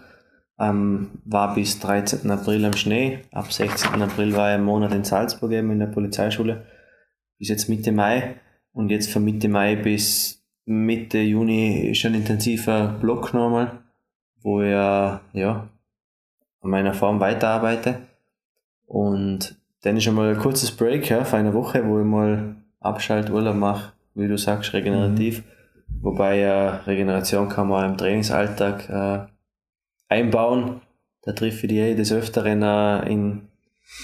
Ähm, 0.63 1.11
war 1.25 1.55
bis 1.55 1.81
13. 1.81 2.31
April 2.31 2.65
am 2.65 2.75
Schnee. 2.75 3.19
Ab 3.33 3.53
16. 3.53 4.01
April 4.01 4.37
war 4.37 4.51
ich 4.51 4.55
einen 4.55 4.65
Monat 4.65 4.93
in 4.93 5.03
Salzburg 5.03 5.51
eben 5.51 5.73
in 5.73 5.81
der 5.81 5.87
Polizeischule. 5.87 6.65
Bis 7.39 7.49
jetzt 7.49 7.69
Mitte 7.69 7.91
Mai. 7.91 8.37
Und 8.73 8.91
jetzt 8.91 9.11
von 9.11 9.25
Mitte 9.25 9.49
Mai 9.49 9.75
bis 9.75 10.41
Mitte 10.65 11.19
Juni 11.19 11.91
ist 11.91 12.05
ein 12.07 12.15
intensiver 12.15 12.97
Block 13.01 13.35
nochmal, 13.35 13.81
wo 14.41 14.63
ich 14.63 14.71
ja 14.71 15.69
an 16.61 16.71
meiner 16.71 16.95
Form 16.95 17.19
weiterarbeite. 17.19 17.99
Und 18.87 19.57
dann 19.83 19.97
ist 19.97 20.07
einmal 20.07 20.33
ein 20.33 20.39
kurzes 20.39 20.71
Break 20.71 21.11
ja, 21.11 21.25
für 21.25 21.39
eine 21.39 21.55
Woche, 21.55 21.85
wo 21.85 21.99
ich 21.99 22.07
mal 22.07 22.55
Abschalturlaub 22.79 23.57
mache, 23.57 23.93
wie 24.15 24.29
du 24.29 24.39
sagst, 24.39 24.73
regenerativ. 24.73 25.39
Mhm. 25.39 26.03
Wobei 26.03 26.39
ja 26.39 26.77
Regeneration 26.87 27.49
kann 27.49 27.69
man 27.69 27.91
im 27.91 27.97
Trainingsalltag 27.97 28.89
äh, 28.89 29.32
einbauen. 30.13 30.81
Da 31.23 31.33
ich 31.47 31.61
die 31.61 31.95
des 31.95 32.13
Öfteren 32.13 32.63
in 33.07 33.49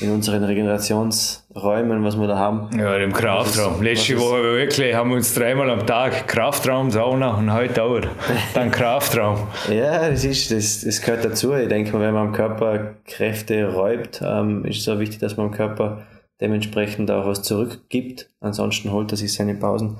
in 0.00 0.10
unseren 0.12 0.44
Regenerationsräumen, 0.44 2.04
was 2.04 2.16
wir 2.18 2.28
da 2.28 2.38
haben. 2.38 2.68
Ja, 2.78 2.96
im 2.96 3.12
Kraftraum. 3.12 3.82
Letzte 3.82 4.18
Woche 4.18 4.42
wirklich 4.42 4.94
haben 4.94 5.10
wir 5.10 5.16
uns 5.16 5.34
dreimal 5.34 5.70
am 5.70 5.86
Tag 5.86 6.28
Kraftraum, 6.28 6.90
Sauna 6.90 7.36
und 7.36 7.52
heute 7.52 7.82
auch 7.82 8.00
dann 8.54 8.70
Kraftraum. 8.70 9.48
ja, 9.70 10.08
das, 10.08 10.24
ist, 10.24 10.52
das, 10.52 10.82
das 10.82 11.00
gehört 11.00 11.24
dazu. 11.24 11.54
Ich 11.54 11.68
denke 11.68 11.92
mal, 11.92 12.02
wenn 12.02 12.14
man 12.14 12.28
am 12.28 12.32
Körper 12.32 12.94
Kräfte 13.06 13.72
räubt, 13.72 14.22
ähm, 14.22 14.64
ist 14.64 14.80
es 14.80 14.88
auch 14.88 15.00
wichtig, 15.00 15.18
dass 15.18 15.36
man 15.36 15.46
am 15.46 15.52
Körper 15.52 16.06
dementsprechend 16.40 17.10
auch 17.10 17.26
was 17.26 17.42
zurückgibt. 17.42 18.30
Ansonsten 18.40 18.92
holt 18.92 19.10
er 19.10 19.16
sich 19.16 19.32
seine 19.32 19.54
Pausen. 19.54 19.96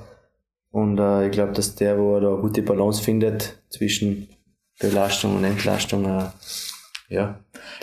Und 0.71 0.97
äh, 0.99 1.25
ich 1.25 1.31
glaube, 1.31 1.51
dass 1.51 1.75
der, 1.75 1.97
wo 1.97 2.15
er 2.15 2.21
da 2.21 2.29
gute 2.35 2.61
Balance 2.61 3.03
findet 3.03 3.57
zwischen 3.69 4.29
Belastung 4.79 5.37
und 5.37 5.43
Entlastung, 5.43 6.05
äh, 6.05 6.25
ja. 7.09 7.39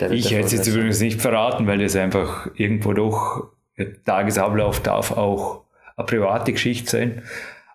ich 0.09 0.31
hätte 0.31 0.45
es 0.45 0.51
jetzt 0.51 0.67
übrigens 0.67 0.99
nicht 0.99 1.21
verraten, 1.21 1.67
weil 1.67 1.79
das 1.79 1.95
einfach 1.95 2.49
irgendwo 2.55 2.93
doch 2.93 3.51
der 3.77 4.03
Tagesablauf 4.03 4.79
darf 4.79 5.11
auch 5.11 5.63
eine 5.95 6.05
private 6.05 6.53
Geschichte 6.53 6.89
sein. 6.89 7.23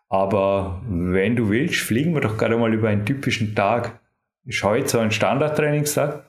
Aber 0.09 0.83
wenn 0.89 1.37
du 1.37 1.49
willst, 1.51 1.77
fliegen 1.77 2.15
wir 2.15 2.21
doch 2.21 2.37
gerade 2.37 2.57
mal 2.57 2.73
über 2.73 2.89
einen 2.89 3.07
typischen 3.07 3.55
Tag. 3.55 4.01
Ist 4.45 4.63
heute 4.63 4.89
so 4.89 4.99
ein 4.99 5.11
Standardtrainingstag? 5.11 6.25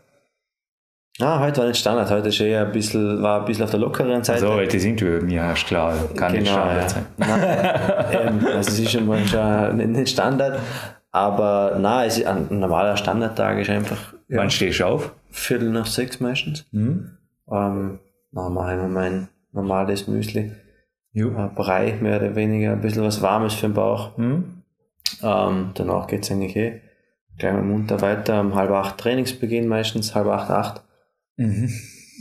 Ah, 1.19 1.39
heute 1.39 1.61
war 1.61 1.67
nicht 1.67 1.79
Standard, 1.79 2.09
heute 2.09 2.29
ist 2.29 2.39
eher 2.39 2.65
ein 2.65 2.71
bisschen, 2.71 3.21
war 3.21 3.41
ein 3.41 3.45
bisschen 3.45 3.63
auf 3.65 3.69
der 3.69 3.79
lockeren 3.79 4.23
Seite. 4.23 4.45
Also 4.45 4.55
heute 4.55 4.79
sind 4.79 4.99
wir 4.99 5.21
mir, 5.21 5.51
ist 5.51 5.67
klar, 5.67 5.93
kann 6.15 6.33
genau, 6.33 6.39
nicht 6.39 6.51
Standard 6.51 6.81
ja. 6.81 6.89
sein. 6.89 7.05
Nein, 7.17 8.39
ähm, 8.41 8.47
also 8.47 8.71
es 8.71 8.79
ist 8.79 8.91
schon 8.91 9.05
mal 9.05 9.73
nicht 9.75 10.09
Standard, 10.09 10.59
aber 11.13 11.77
na, 11.79 12.05
es 12.05 12.17
ist 12.17 12.25
ein 12.25 12.47
normaler 12.59 12.97
Standardtag 12.97 13.59
ist 13.59 13.69
einfach. 13.69 14.13
Ja, 14.27 14.39
Wann 14.39 14.49
stehst 14.49 14.79
du 14.79 14.85
auf? 14.87 15.13
Viertel 15.29 15.69
nach 15.69 15.85
sechs 15.85 16.19
meistens. 16.19 16.65
Mhm. 16.71 17.17
Ähm, 17.49 17.99
dann 18.31 18.53
mache 18.53 18.73
ich 18.73 18.81
mir 18.81 18.87
mein 18.87 19.29
normales 19.51 20.07
Müsli. 20.07 20.51
Jo. 21.11 21.35
Ein 21.35 21.53
Brei, 21.53 21.93
mehr 22.01 22.17
oder 22.17 22.35
weniger, 22.35 22.71
ein 22.71 22.81
bisschen 22.81 23.03
was 23.03 23.21
Warmes 23.21 23.53
für 23.53 23.67
den 23.67 23.75
Bauch. 23.75 24.17
Mhm. 24.17 24.63
Ähm, 25.21 25.71
danach 25.75 26.07
geht 26.07 26.23
es 26.23 26.31
eigentlich 26.31 26.55
eh 26.55 26.81
gleich 27.37 27.53
mal 27.53 27.61
munter 27.61 28.01
weiter. 28.01 28.41
Um 28.41 28.55
halb 28.55 28.71
acht 28.71 28.97
Trainingsbeginn 28.97 29.67
meistens, 29.67 30.15
halb 30.15 30.27
acht, 30.27 30.49
acht. 30.49 30.83
Mhm. 31.37 31.69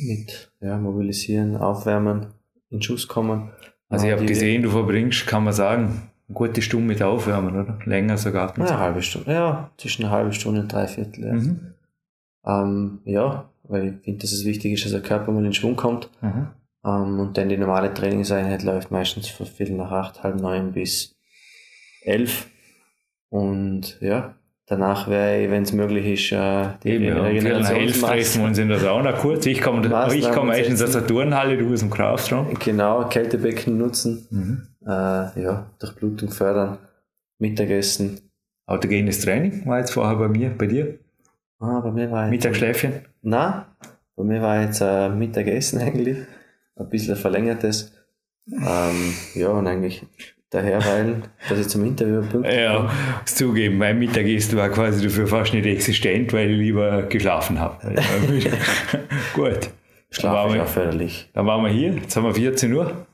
Mit 0.07 0.52
ja, 0.61 0.76
Mobilisieren, 0.76 1.57
Aufwärmen, 1.57 2.26
in 2.68 2.83
Schuss 2.83 3.09
kommen. 3.09 3.52
Also 3.88 4.07
ich 4.07 4.12
habe 4.12 4.26
gesehen, 4.26 4.62
du 4.62 4.70
verbringst, 4.70 5.26
kann 5.26 5.44
man 5.44 5.52
sagen, 5.55 6.11
eine 6.33 6.49
gute 6.49 6.62
Stunde 6.62 6.87
mit 6.87 7.03
Aufwärmen, 7.03 7.55
oder? 7.55 7.79
Länger 7.85 8.16
sogar. 8.16 8.57
Ja, 8.57 8.64
eine 8.64 8.79
halbe 8.79 9.03
Stunde. 9.03 9.33
Ja, 9.33 9.71
zwischen 9.77 10.05
eine 10.05 10.12
halbe 10.12 10.33
Stunde 10.33 10.62
und 10.62 10.73
drei 10.73 10.87
Viertel. 10.87 11.25
Ja, 11.25 11.33
mhm. 11.33 11.75
ähm, 12.47 12.99
ja 13.05 13.49
weil 13.64 13.88
ich 13.88 14.05
finde, 14.05 14.21
dass 14.21 14.33
es 14.33 14.45
wichtig 14.45 14.73
ist, 14.73 14.85
dass 14.85 14.92
der 14.92 15.03
Körper 15.03 15.33
mal 15.33 15.45
in 15.45 15.53
Schwung 15.53 15.77
kommt. 15.77 16.11
Mhm. 16.21 16.49
Ähm, 16.85 17.21
und 17.21 17.38
dann 17.38 17.49
die 17.49 17.57
normale 17.57 17.95
Trainingseinheit 17.95 18.62
läuft 18.62 18.90
meistens 18.90 19.29
von 19.29 19.47
Viertel 19.47 19.77
nach 19.77 19.90
acht, 19.90 20.23
halb 20.23 20.40
neun 20.40 20.73
bis 20.73 21.14
elf. 22.03 22.49
Und 23.29 23.99
ja, 24.01 24.35
danach 24.66 25.09
wäre, 25.09 25.51
wenn 25.51 25.62
es 25.62 25.73
möglich 25.73 26.07
ist, 26.07 26.33
äh, 26.33 26.71
die 26.83 26.90
Eben, 26.90 27.05
ja. 27.05 27.23
Regenerationsmaßnahmen. 27.23 28.35
wir 28.35 28.45
uns 28.45 28.59
in 28.59 28.68
der 28.68 28.81
Sauna 28.81 29.12
kurz. 29.12 29.47
Ich 29.47 29.61
komme 29.62 29.87
ich 30.14 30.31
komm 30.31 30.49
meistens 30.49 30.83
aus 30.83 30.92
der 30.92 31.07
Turnhalle, 31.07 31.57
du 31.57 31.73
aus 31.73 31.81
dem 31.81 31.90
Kraftraum. 31.90 32.53
Genau, 32.59 33.09
Kältebecken 33.09 33.79
nutzen. 33.79 34.27
Mhm 34.31 34.72
äh, 34.87 35.42
ja, 35.42 35.71
Durchblutung 35.79 36.31
fördern, 36.31 36.79
Mittagessen. 37.38 38.21
Autogenes 38.66 39.21
Training 39.21 39.66
war 39.66 39.79
jetzt 39.79 39.92
vorher 39.92 40.16
bei 40.16 40.29
mir, 40.29 40.51
bei 40.51 40.66
dir? 40.66 40.99
Ah, 41.59 41.81
bei 41.81 41.90
mir 41.90 42.11
war 42.11 42.29
Mittagsschläfchen? 42.29 42.92
Nein, 43.23 43.64
bei 44.16 44.25
mir 44.25 44.42
war 44.42 44.62
jetzt 44.62 44.81
äh, 44.81 45.09
Mittagessen 45.09 45.79
eigentlich, 45.81 46.18
ein 46.77 46.88
bisschen 46.88 47.16
verlängertes. 47.16 47.92
Ähm, 48.51 49.14
ja, 49.35 49.49
und 49.49 49.66
eigentlich 49.66 50.05
daher, 50.51 50.85
weil, 50.85 51.23
dass 51.49 51.59
ich 51.59 51.68
zum 51.68 51.85
Interview 51.85 52.23
pünktlich 52.23 52.57
Ja, 52.57 52.90
muss 53.21 53.35
zugeben, 53.35 53.79
mein 53.79 53.99
Mittagessen 53.99 54.59
war 54.59 54.68
quasi 54.68 55.05
dafür 55.05 55.27
fast 55.27 55.55
nicht 55.55 55.66
existent, 55.66 56.33
weil 56.33 56.51
ich 56.51 56.59
lieber 56.59 57.03
geschlafen 57.03 57.59
habe. 57.59 57.95
Gut. 59.35 59.71
Schlaf 60.11 60.55
ist 60.55 60.61
auch 60.61 60.66
förderlich. 60.66 61.31
Dann 61.33 61.47
waren 61.47 61.64
wir 61.64 61.71
hier, 61.71 61.95
jetzt 61.95 62.14
haben 62.16 62.25
wir 62.25 62.35
14 62.35 62.73
Uhr. 62.73 63.07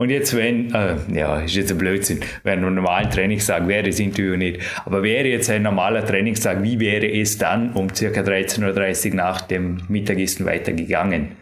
Und 0.00 0.08
jetzt, 0.08 0.34
wenn, 0.34 0.72
äh, 0.72 0.96
ja, 1.12 1.40
ist 1.40 1.56
jetzt 1.56 1.70
ein 1.72 1.76
Blödsinn, 1.76 2.20
wenn 2.42 2.64
ein 2.64 2.74
normaler 2.74 3.10
Trainingstag 3.10 3.68
wäre, 3.68 3.82
das 3.82 4.00
Interview 4.00 4.34
nicht, 4.34 4.62
aber 4.86 5.02
wäre 5.02 5.28
jetzt 5.28 5.50
ein 5.50 5.62
normaler 5.62 6.06
Trainingstag, 6.06 6.62
wie 6.62 6.80
wäre 6.80 7.06
es 7.06 7.36
dann 7.36 7.74
um 7.74 7.88
ca. 7.88 8.06
13.30 8.06 9.10
Uhr 9.10 9.16
nach 9.16 9.42
dem 9.42 9.82
Mittagessen 9.88 10.46
weitergegangen? 10.46 11.32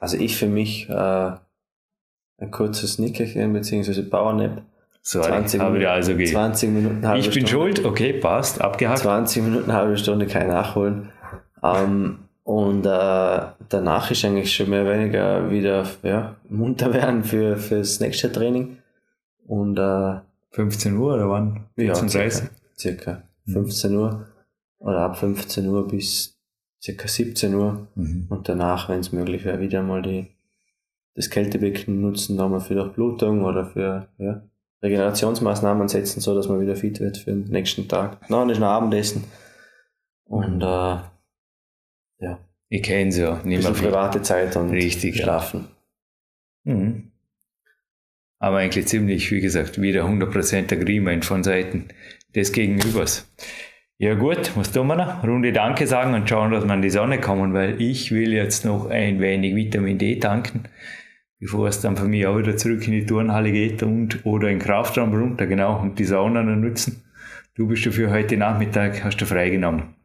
Also 0.00 0.16
ich 0.16 0.38
für 0.38 0.46
mich 0.46 0.88
äh, 0.88 0.94
ein 0.94 2.50
kurzes 2.50 2.98
Nickerchen 2.98 3.52
bzw. 3.52 4.00
Powernap. 4.04 4.62
Sorry, 5.02 5.26
20 5.26 5.60
habe 5.60 5.78
ich 5.78 5.86
also 5.86 6.12
gegeben. 6.12 6.30
20 6.30 6.70
Minuten, 6.70 7.06
halbe 7.06 7.20
Ich 7.20 7.26
bin 7.26 7.46
Stunde, 7.46 7.50
schuld, 7.50 7.84
okay, 7.84 8.14
passt, 8.14 8.62
abgehakt. 8.62 9.00
20 9.00 9.42
Minuten, 9.42 9.74
halbe 9.74 9.98
Stunde, 9.98 10.24
kein 10.24 10.48
Nachholen. 10.48 11.10
Ähm, 11.62 12.20
und 12.46 12.86
äh, 12.86 13.40
danach 13.68 14.12
ist 14.12 14.24
eigentlich 14.24 14.54
schon 14.54 14.70
mehr 14.70 14.82
oder 14.82 14.96
weniger 14.96 15.50
wieder 15.50 15.84
ja, 16.04 16.36
munter 16.48 16.94
werden 16.94 17.24
für, 17.24 17.56
für 17.56 17.78
das 17.78 17.98
nächste 17.98 18.30
Training. 18.30 18.78
Und 19.48 19.76
äh, 19.80 20.20
15 20.52 20.96
Uhr 20.96 21.14
oder 21.14 21.28
wann? 21.28 21.66
Ja, 21.74 21.96
circa, 21.96 22.48
circa 22.78 23.22
15 23.52 23.90
mhm. 23.90 23.98
Uhr 23.98 24.26
oder 24.78 25.00
ab 25.00 25.18
15 25.18 25.66
Uhr 25.66 25.88
bis 25.88 26.38
circa 26.80 27.08
17 27.08 27.52
Uhr. 27.52 27.88
Mhm. 27.96 28.26
Und 28.28 28.48
danach, 28.48 28.88
wenn 28.88 29.00
es 29.00 29.10
möglich 29.10 29.44
wäre, 29.44 29.58
wieder 29.58 29.82
mal 29.82 30.02
die, 30.02 30.28
das 31.16 31.30
Kältebecken 31.30 32.00
nutzen, 32.00 32.36
nochmal 32.36 32.60
für 32.60 32.76
Durchblutung 32.76 33.42
oder 33.42 33.66
für 33.66 34.06
ja, 34.18 34.40
Regenerationsmaßnahmen 34.84 35.88
setzen, 35.88 36.20
so 36.20 36.32
dass 36.32 36.46
man 36.46 36.60
wieder 36.60 36.76
fit 36.76 37.00
wird 37.00 37.16
für 37.18 37.32
den 37.32 37.50
nächsten 37.50 37.88
Tag. 37.88 38.20
Dann 38.28 38.50
ist 38.50 38.60
noch 38.60 38.68
Abendessen. 38.68 39.24
Und 40.26 40.62
äh, 40.62 40.98
ja. 42.18 42.38
Ich 42.68 42.82
kenne 42.82 43.10
es 43.10 43.18
ja. 43.18 43.40
Nicht 43.44 43.62
mehr 43.62 43.72
private 43.72 44.22
Zeit 44.22 44.56
und 44.56 44.70
Richtig, 44.70 45.16
schlafen. 45.16 45.68
Ja. 46.64 46.74
Mhm. 46.74 47.12
Aber 48.38 48.58
eigentlich 48.58 48.86
ziemlich, 48.86 49.30
wie 49.32 49.40
gesagt, 49.40 49.80
wieder 49.80 50.04
100% 50.04 50.72
Agreement 50.72 51.24
von 51.24 51.42
Seiten 51.42 51.88
des 52.34 52.52
Gegenübers. 52.52 53.26
Ja 53.98 54.14
gut, 54.14 54.54
was 54.56 54.72
tun 54.72 54.88
wir 54.88 54.96
noch? 54.96 55.24
Runde 55.24 55.52
Danke 55.52 55.86
sagen 55.86 56.12
und 56.12 56.28
schauen, 56.28 56.50
dass 56.50 56.64
wir 56.64 56.70
an 56.70 56.82
die 56.82 56.90
Sonne 56.90 57.18
kommen, 57.18 57.54
weil 57.54 57.80
ich 57.80 58.12
will 58.12 58.34
jetzt 58.34 58.66
noch 58.66 58.90
ein 58.90 59.20
wenig 59.20 59.54
Vitamin 59.54 59.96
D 59.96 60.16
tanken, 60.16 60.64
bevor 61.40 61.68
es 61.68 61.80
dann 61.80 61.96
von 61.96 62.10
mir 62.10 62.30
auch 62.30 62.36
wieder 62.36 62.58
zurück 62.58 62.86
in 62.86 62.92
die 62.92 63.06
Turnhalle 63.06 63.52
geht 63.52 63.82
und 63.82 64.26
oder 64.26 64.50
in 64.50 64.58
Kraftraum 64.58 65.14
runter, 65.14 65.46
genau, 65.46 65.80
und 65.80 65.98
die 65.98 66.04
Sauna 66.04 66.42
nutzen. 66.42 67.04
Du 67.54 67.66
bist 67.68 67.86
dafür 67.86 68.10
heute 68.10 68.36
Nachmittag, 68.36 69.02
hast 69.02 69.16
du 69.16 69.24
freigenommen. 69.24 69.95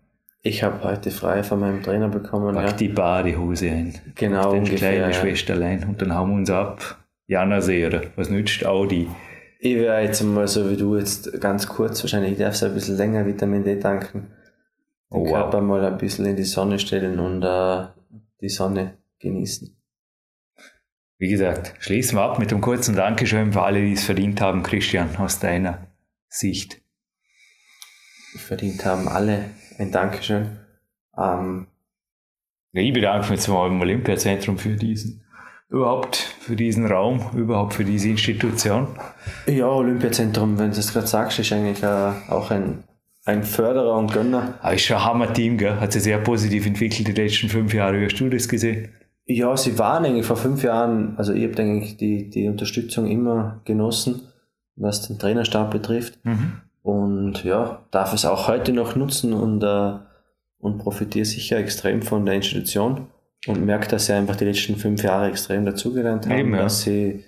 Ich 0.43 0.63
habe 0.63 0.83
heute 0.83 1.11
frei 1.11 1.43
von 1.43 1.59
meinem 1.59 1.83
Trainer 1.83 2.09
bekommen. 2.09 2.55
Pack 2.55 2.65
ja. 2.65 2.73
die 2.73 2.87
Badehose 2.87 3.69
ein. 3.69 3.93
Genau, 4.15 4.53
ungefähr. 4.53 4.77
kleine 4.77 4.99
ja. 4.99 5.13
Schwesterlein 5.13 5.83
und 5.87 6.01
dann 6.01 6.13
haben 6.13 6.31
wir 6.31 6.37
uns 6.37 6.49
ab. 6.49 6.97
Janasee, 7.27 7.85
oder? 7.85 8.01
Was 8.15 8.29
nützt 8.29 8.65
Audi? 8.65 9.07
Ich 9.59 9.75
werde 9.75 10.05
jetzt 10.05 10.23
mal 10.23 10.47
so 10.47 10.69
wie 10.71 10.75
du 10.75 10.97
jetzt 10.97 11.39
ganz 11.39 11.67
kurz, 11.67 12.03
wahrscheinlich 12.03 12.37
darf 12.37 12.55
es 12.55 12.63
ein 12.63 12.73
bisschen 12.73 12.97
länger 12.97 13.25
Vitamin 13.27 13.63
D 13.63 13.79
tanken. 13.79 14.31
Den 15.13 15.19
oh, 15.19 15.25
wow. 15.25 15.31
Körper 15.31 15.61
mal 15.61 15.85
ein 15.85 15.97
bisschen 15.97 16.25
in 16.25 16.35
die 16.35 16.43
Sonne 16.43 16.79
stellen 16.79 17.19
und 17.19 17.43
äh, 17.43 17.85
die 18.41 18.49
Sonne 18.49 18.97
genießen. 19.19 19.77
Wie 21.19 21.29
gesagt, 21.29 21.75
schließen 21.77 22.17
wir 22.17 22.23
ab 22.23 22.39
mit 22.39 22.51
einem 22.51 22.61
kurzen 22.61 22.95
Dankeschön 22.95 23.53
für 23.53 23.61
alle, 23.61 23.81
die 23.81 23.93
es 23.93 24.03
verdient 24.03 24.41
haben, 24.41 24.63
Christian, 24.63 25.15
aus 25.17 25.39
deiner 25.39 25.87
Sicht. 26.27 26.80
Verdient 28.37 28.85
haben 28.85 29.07
alle 29.07 29.45
ein 29.77 29.91
Dankeschön. 29.91 30.57
Ähm, 31.17 31.67
ich 32.73 32.93
bedanke 32.93 33.31
mich 33.31 33.41
zum 33.41 33.55
Olympiazentrum 33.55 34.57
für 34.57 34.75
diesen, 34.75 35.23
überhaupt 35.69 36.15
für 36.15 36.55
diesen 36.55 36.85
Raum, 36.85 37.21
überhaupt 37.35 37.73
für 37.73 37.83
diese 37.83 38.09
Institution. 38.09 38.87
Ja, 39.45 39.67
Olympiazentrum, 39.67 40.57
wenn 40.57 40.71
du 40.71 40.79
es 40.79 40.93
gerade 40.93 41.07
sagst, 41.07 41.39
ist 41.39 41.51
eigentlich 41.51 41.83
äh, 41.83 42.11
auch 42.29 42.49
ein, 42.51 42.83
ein 43.25 43.43
Förderer 43.43 43.97
und 43.97 44.13
Gönner. 44.13 44.53
Aber 44.61 44.73
ist 44.73 44.83
schon 44.83 44.97
ein 44.97 45.05
Hammer-Team, 45.05 45.57
gell? 45.57 45.79
Hat 45.79 45.91
sich 45.91 46.03
sehr 46.03 46.19
positiv 46.19 46.65
entwickelt 46.65 47.07
die 47.07 47.11
letzten 47.11 47.49
fünf 47.49 47.73
Jahre. 47.73 47.99
Wie 47.99 48.05
hast 48.05 48.19
du 48.19 48.29
das 48.29 48.47
gesehen? 48.47 48.89
Ja, 49.25 49.55
sie 49.55 49.77
waren 49.77 50.05
eigentlich 50.05 50.25
vor 50.25 50.37
fünf 50.37 50.63
Jahren, 50.63 51.15
also 51.17 51.33
ich 51.33 51.43
habe 51.43 51.61
eigentlich 51.61 51.97
die, 51.97 52.29
die 52.29 52.47
Unterstützung 52.47 53.07
immer 53.07 53.61
genossen, 53.65 54.21
was 54.75 55.07
den 55.07 55.19
Trainerstab 55.19 55.71
betrifft. 55.71 56.19
Mhm. 56.23 56.61
Und 56.83 57.43
ja, 57.43 57.83
darf 57.91 58.13
es 58.13 58.25
auch 58.25 58.47
heute 58.47 58.73
noch 58.73 58.95
nutzen 58.95 59.33
und, 59.33 59.63
äh, 59.63 59.93
und 60.59 60.79
profitiere 60.79 61.25
sicher 61.25 61.57
extrem 61.57 62.01
von 62.01 62.25
der 62.25 62.35
Institution 62.35 63.07
und 63.47 63.65
merke, 63.65 63.87
dass 63.87 64.07
sie 64.07 64.13
einfach 64.13 64.35
die 64.35 64.45
letzten 64.45 64.75
fünf 64.75 65.03
Jahre 65.03 65.27
extrem 65.27 65.65
dazugelernt 65.65 66.25
haben, 66.25 66.37
Eben, 66.37 66.53
ja. 66.53 66.63
dass 66.63 66.81
sie 66.81 67.23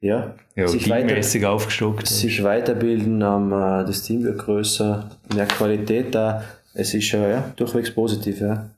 ja, 0.00 0.34
ja 0.54 0.68
sich, 0.68 0.88
weiter, 0.88 1.50
aufgestockt 1.50 2.06
sich 2.06 2.42
weiterbilden, 2.44 3.20
ähm, 3.22 3.50
das 3.50 4.02
Team 4.02 4.22
wird 4.22 4.38
größer, 4.38 5.10
mehr 5.34 5.46
Qualität 5.46 6.14
da. 6.14 6.44
Es 6.74 6.94
ist 6.94 7.10
ja, 7.10 7.26
ja 7.28 7.52
durchwegs 7.56 7.90
positiv. 7.92 8.40
Ja. 8.40 8.70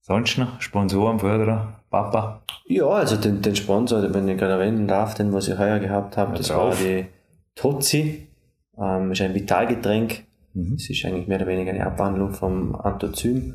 Sonst 0.00 0.38
noch 0.38 0.60
Sponsoren, 0.60 1.18
Förderer, 1.18 1.80
Papa? 1.90 2.42
Ja, 2.66 2.86
also 2.86 3.16
den, 3.16 3.42
den 3.42 3.56
Sponsor, 3.56 4.14
wenn 4.14 4.28
ich 4.28 4.38
gerade 4.38 4.52
erwähnen 4.52 4.86
darf, 4.86 5.14
den 5.14 5.32
was 5.32 5.48
ich 5.48 5.58
heuer 5.58 5.80
gehabt 5.80 6.16
habe, 6.16 6.32
ja, 6.32 6.38
das 6.38 6.48
drauf. 6.48 6.78
war 6.78 6.86
die 6.86 7.06
Tozi. 7.54 8.28
Ähm, 8.78 9.12
ist 9.12 9.20
ein 9.20 9.34
Vitalgetränk. 9.34 10.24
Mhm. 10.54 10.76
Das 10.76 10.90
ist 10.90 11.04
eigentlich 11.04 11.26
mehr 11.26 11.38
oder 11.38 11.46
weniger 11.46 11.70
eine 11.70 11.86
Abwandlung 11.86 12.32
vom 12.32 12.74
Anthozym, 12.74 13.54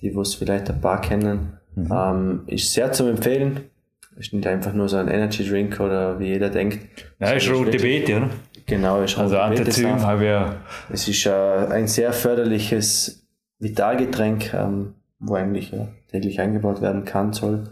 die 0.00 0.14
was 0.14 0.34
vielleicht 0.34 0.70
ein 0.70 0.80
paar 0.80 1.00
kennen. 1.00 1.58
Mhm. 1.74 1.92
Ähm, 1.92 2.42
ist 2.46 2.72
sehr 2.72 2.92
zu 2.92 3.06
empfehlen. 3.06 3.60
Ist 4.16 4.32
nicht 4.32 4.46
einfach 4.46 4.72
nur 4.72 4.88
so 4.88 4.96
ein 4.96 5.08
Energy 5.08 5.46
Drink 5.46 5.78
oder 5.78 6.18
wie 6.18 6.28
jeder 6.28 6.48
denkt. 6.48 6.80
Nein, 7.18 7.36
ist 7.36 7.50
rote 7.50 7.78
Beete, 7.78 8.16
oder? 8.16 8.30
Genau, 8.64 9.02
ist 9.02 9.18
Also 9.18 9.38
Anthozym 9.38 10.00
habe 10.00 10.22
ich 10.22 10.28
ja. 10.30 10.56
Es 10.90 11.06
ist 11.06 11.26
äh, 11.26 11.30
ein 11.30 11.86
sehr 11.86 12.12
förderliches 12.12 13.26
Vitalgetränk. 13.58 14.54
Ähm, 14.54 14.94
wo 15.18 15.34
eigentlich 15.34 15.72
ja, 15.72 15.88
täglich 16.08 16.40
eingebaut 16.40 16.80
werden 16.80 17.04
kann, 17.04 17.32
soll. 17.32 17.70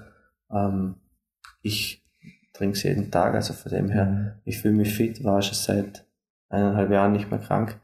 Ähm, 0.51 0.97
ich 1.63 2.05
trinke 2.53 2.77
es 2.77 2.83
jeden 2.83 3.11
Tag, 3.11 3.35
also 3.35 3.53
von 3.53 3.73
dem 3.73 3.89
her, 3.91 4.05
mhm. 4.05 4.31
ich 4.45 4.59
fühle 4.59 4.75
mich 4.75 4.95
fit, 4.95 5.25
war 5.25 5.43
schon 5.43 5.55
seit 5.55 6.07
eineinhalb 6.49 6.91
Jahren 6.91 7.13
nicht 7.13 7.31
mehr 7.31 7.41
krank. 7.41 7.81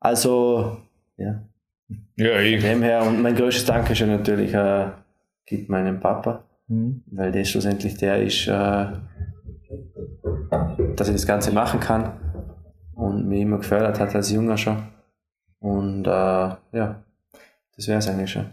Also, 0.00 0.78
ja. 1.16 1.42
Ja, 2.16 2.40
ich. 2.40 2.60
Von 2.60 2.70
dem 2.70 2.82
her, 2.82 3.02
und 3.02 3.22
mein 3.22 3.34
größtes 3.34 3.64
Dankeschön 3.66 4.10
natürlich 4.10 4.54
äh, 4.54 4.86
gibt 5.46 5.68
meinem 5.68 6.00
Papa, 6.00 6.44
mhm. 6.68 7.02
weil 7.06 7.32
der 7.32 7.44
schlussendlich 7.44 7.96
der 7.96 8.22
ist, 8.22 8.46
äh, 8.46 8.86
dass 10.96 11.08
ich 11.08 11.14
das 11.14 11.26
Ganze 11.26 11.52
machen 11.52 11.80
kann 11.80 12.12
und 12.94 13.26
mich 13.28 13.40
immer 13.40 13.58
gefördert 13.58 13.98
hat 13.98 14.14
als 14.14 14.30
Junger 14.30 14.56
schon. 14.56 14.82
Und 15.58 16.06
äh, 16.06 16.10
ja, 16.10 17.04
das 17.76 17.88
wäre 17.88 17.98
es 17.98 18.08
eigentlich 18.08 18.30
schon. 18.30 18.46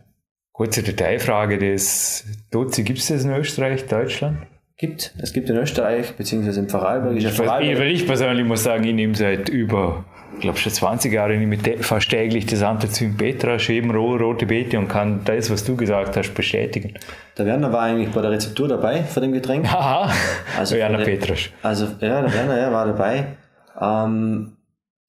Kurze 0.51 0.81
Detailfrage, 0.81 1.57
das 1.59 2.25
Dozi 2.49 2.83
gibt 2.83 2.99
es 2.99 3.07
das 3.07 3.23
in 3.23 3.31
Österreich, 3.31 3.85
Deutschland? 3.85 4.39
Gibt, 4.77 5.15
es 5.17 5.33
gibt 5.33 5.49
in 5.49 5.57
Österreich, 5.57 6.13
beziehungsweise 6.15 6.59
in 6.59 6.69
Vorarlberg. 6.69 7.17
Ich, 7.17 7.27
Vorarlberg. 7.31 7.79
ich, 7.87 8.01
ich 8.01 8.07
persönlich 8.07 8.45
muss 8.45 8.63
sagen, 8.63 8.83
ich 8.83 8.93
nehme 8.93 9.15
seit 9.15 9.49
über, 9.49 10.05
ich 10.35 10.41
glaube 10.41 10.59
schon 10.59 10.71
20 10.71 11.11
Jahren 11.11 11.39
nehme 11.39 11.57
fast 11.79 12.09
täglich 12.11 12.45
das 12.45 12.61
Antizym 12.61 13.17
Petra, 13.17 13.57
Schäben, 13.57 13.89
rote 13.89 14.45
Beete 14.45 14.77
und 14.77 14.87
kann 14.87 15.21
das, 15.25 15.49
was 15.49 15.63
du 15.63 15.75
gesagt 15.75 16.15
hast, 16.15 16.31
bestätigen. 16.35 16.93
Der 17.39 17.47
Werner 17.47 17.73
war 17.73 17.81
eigentlich 17.81 18.13
bei 18.13 18.21
der 18.21 18.29
Rezeptur 18.29 18.67
dabei 18.67 19.01
von 19.01 19.23
dem 19.23 19.31
Getränk. 19.31 19.65
Aha, 19.73 20.13
also 20.59 20.75
Werner 20.75 21.03
Petrasch. 21.03 21.51
Also 21.63 21.85
ja, 21.99 22.21
der 22.21 22.33
Werner 22.33 22.59
ja, 22.59 22.71
war 22.71 22.85
dabei. 22.85 23.37
Ähm, 23.81 24.57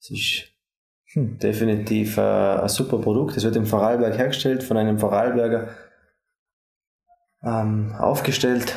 es 0.00 0.10
ist 0.10 0.48
hm. 1.12 1.38
Definitiv 1.38 2.16
äh, 2.18 2.20
ein 2.20 2.68
super 2.68 2.98
Produkt. 2.98 3.36
Es 3.36 3.44
wird 3.44 3.56
im 3.56 3.66
Vorarlberg 3.66 4.16
hergestellt, 4.16 4.62
von 4.62 4.76
einem 4.76 4.98
Vorarlberger 4.98 5.68
ähm, 7.42 7.94
aufgestellt. 7.98 8.74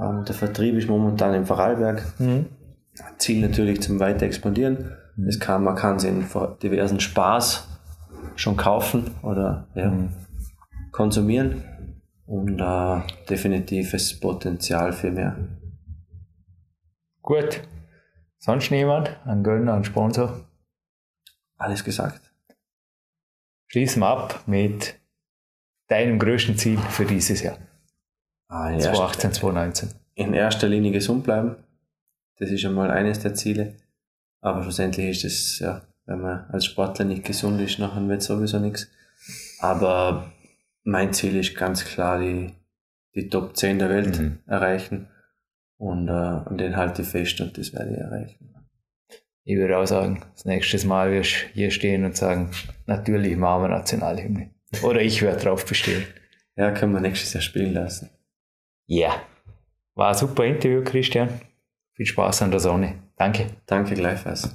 Ähm, 0.00 0.24
der 0.24 0.34
Vertrieb 0.34 0.76
ist 0.76 0.88
momentan 0.88 1.34
im 1.34 1.46
Vorarlberg. 1.46 2.02
Mhm. 2.18 2.46
Ziel 3.18 3.46
natürlich 3.46 3.80
zum 3.80 4.00
weiter 4.00 4.26
expandieren. 4.26 4.96
Mhm. 5.16 5.28
Es 5.28 5.38
kann, 5.38 5.64
man 5.64 5.76
kann 5.76 5.96
es 5.96 6.04
in 6.04 6.24
diversen 6.62 7.00
Spaß 7.00 7.68
schon 8.34 8.56
kaufen 8.56 9.10
oder 9.22 9.68
ja, 9.74 9.90
mhm. 9.90 10.10
konsumieren 10.92 11.64
und 12.26 12.60
äh, 12.60 13.00
definitives 13.28 14.18
Potenzial 14.18 14.92
für 14.92 15.10
mehr. 15.10 15.36
Gut. 17.22 17.62
Sonst 18.38 18.70
jemand? 18.70 19.16
Ein 19.24 19.42
Gönner, 19.42 19.74
ein 19.74 19.84
Sponsor? 19.84 20.48
alles 21.58 21.84
gesagt. 21.84 22.32
Schließen 23.66 24.00
wir 24.00 24.06
ab 24.06 24.44
mit 24.46 24.98
deinem 25.88 26.18
größten 26.18 26.56
Ziel 26.56 26.78
für 26.78 27.04
dieses 27.04 27.42
Jahr. 27.42 27.58
Ah, 28.48 28.76
2018, 28.78 29.32
2019. 29.32 29.90
In 30.14 30.34
erster 30.34 30.68
Linie 30.68 30.92
gesund 30.92 31.24
bleiben. 31.24 31.56
Das 32.38 32.50
ist 32.50 32.64
einmal 32.64 32.90
eines 32.90 33.20
der 33.20 33.34
Ziele. 33.34 33.74
Aber 34.40 34.62
schlussendlich 34.62 35.08
ist 35.08 35.24
es, 35.24 35.58
ja, 35.58 35.82
wenn 36.06 36.20
man 36.20 36.46
als 36.50 36.64
Sportler 36.64 37.04
nicht 37.04 37.24
gesund 37.24 37.60
ist, 37.60 37.78
nachher 37.78 38.06
wird 38.08 38.22
sowieso 38.22 38.58
nichts. 38.58 38.88
Aber 39.60 40.32
mein 40.84 41.12
Ziel 41.12 41.36
ist 41.36 41.56
ganz 41.56 41.84
klar, 41.84 42.18
die, 42.20 42.54
die 43.14 43.28
Top 43.28 43.56
10 43.56 43.78
der 43.78 43.90
Welt 43.90 44.18
mhm. 44.18 44.38
erreichen. 44.46 45.08
Und 45.76 46.08
äh, 46.08 46.12
an 46.12 46.58
den 46.58 46.76
halte 46.76 47.02
ich 47.02 47.08
fest 47.08 47.40
und 47.40 47.56
das 47.58 47.72
werde 47.72 47.92
ich 47.92 47.98
erreichen 47.98 48.48
ich 49.48 49.56
würde 49.56 49.78
auch 49.78 49.86
sagen, 49.86 50.22
das 50.34 50.44
nächste 50.44 50.86
Mal 50.86 51.10
wirst 51.10 51.32
du 51.32 51.54
hier 51.54 51.70
stehen 51.70 52.04
und 52.04 52.14
sagen, 52.14 52.50
natürlich 52.84 53.34
machen 53.34 53.62
wir 53.62 53.68
Nationalhymne. 53.68 54.50
Oder 54.82 55.00
ich 55.00 55.22
werde 55.22 55.42
drauf 55.42 55.64
bestehen. 55.64 56.04
Ja, 56.54 56.70
können 56.72 56.92
wir 56.92 57.00
nächstes 57.00 57.32
Jahr 57.32 57.40
spielen 57.40 57.72
lassen. 57.72 58.10
Ja. 58.88 59.08
Yeah. 59.08 59.20
War 59.94 60.08
ein 60.08 60.14
super 60.14 60.44
Interview, 60.44 60.82
Christian. 60.82 61.28
Viel 61.94 62.06
Spaß 62.06 62.42
an 62.42 62.50
der 62.50 62.60
Sonne. 62.60 62.94
Danke. 63.16 63.46
Danke 63.66 63.94
gleichfalls. 63.94 64.54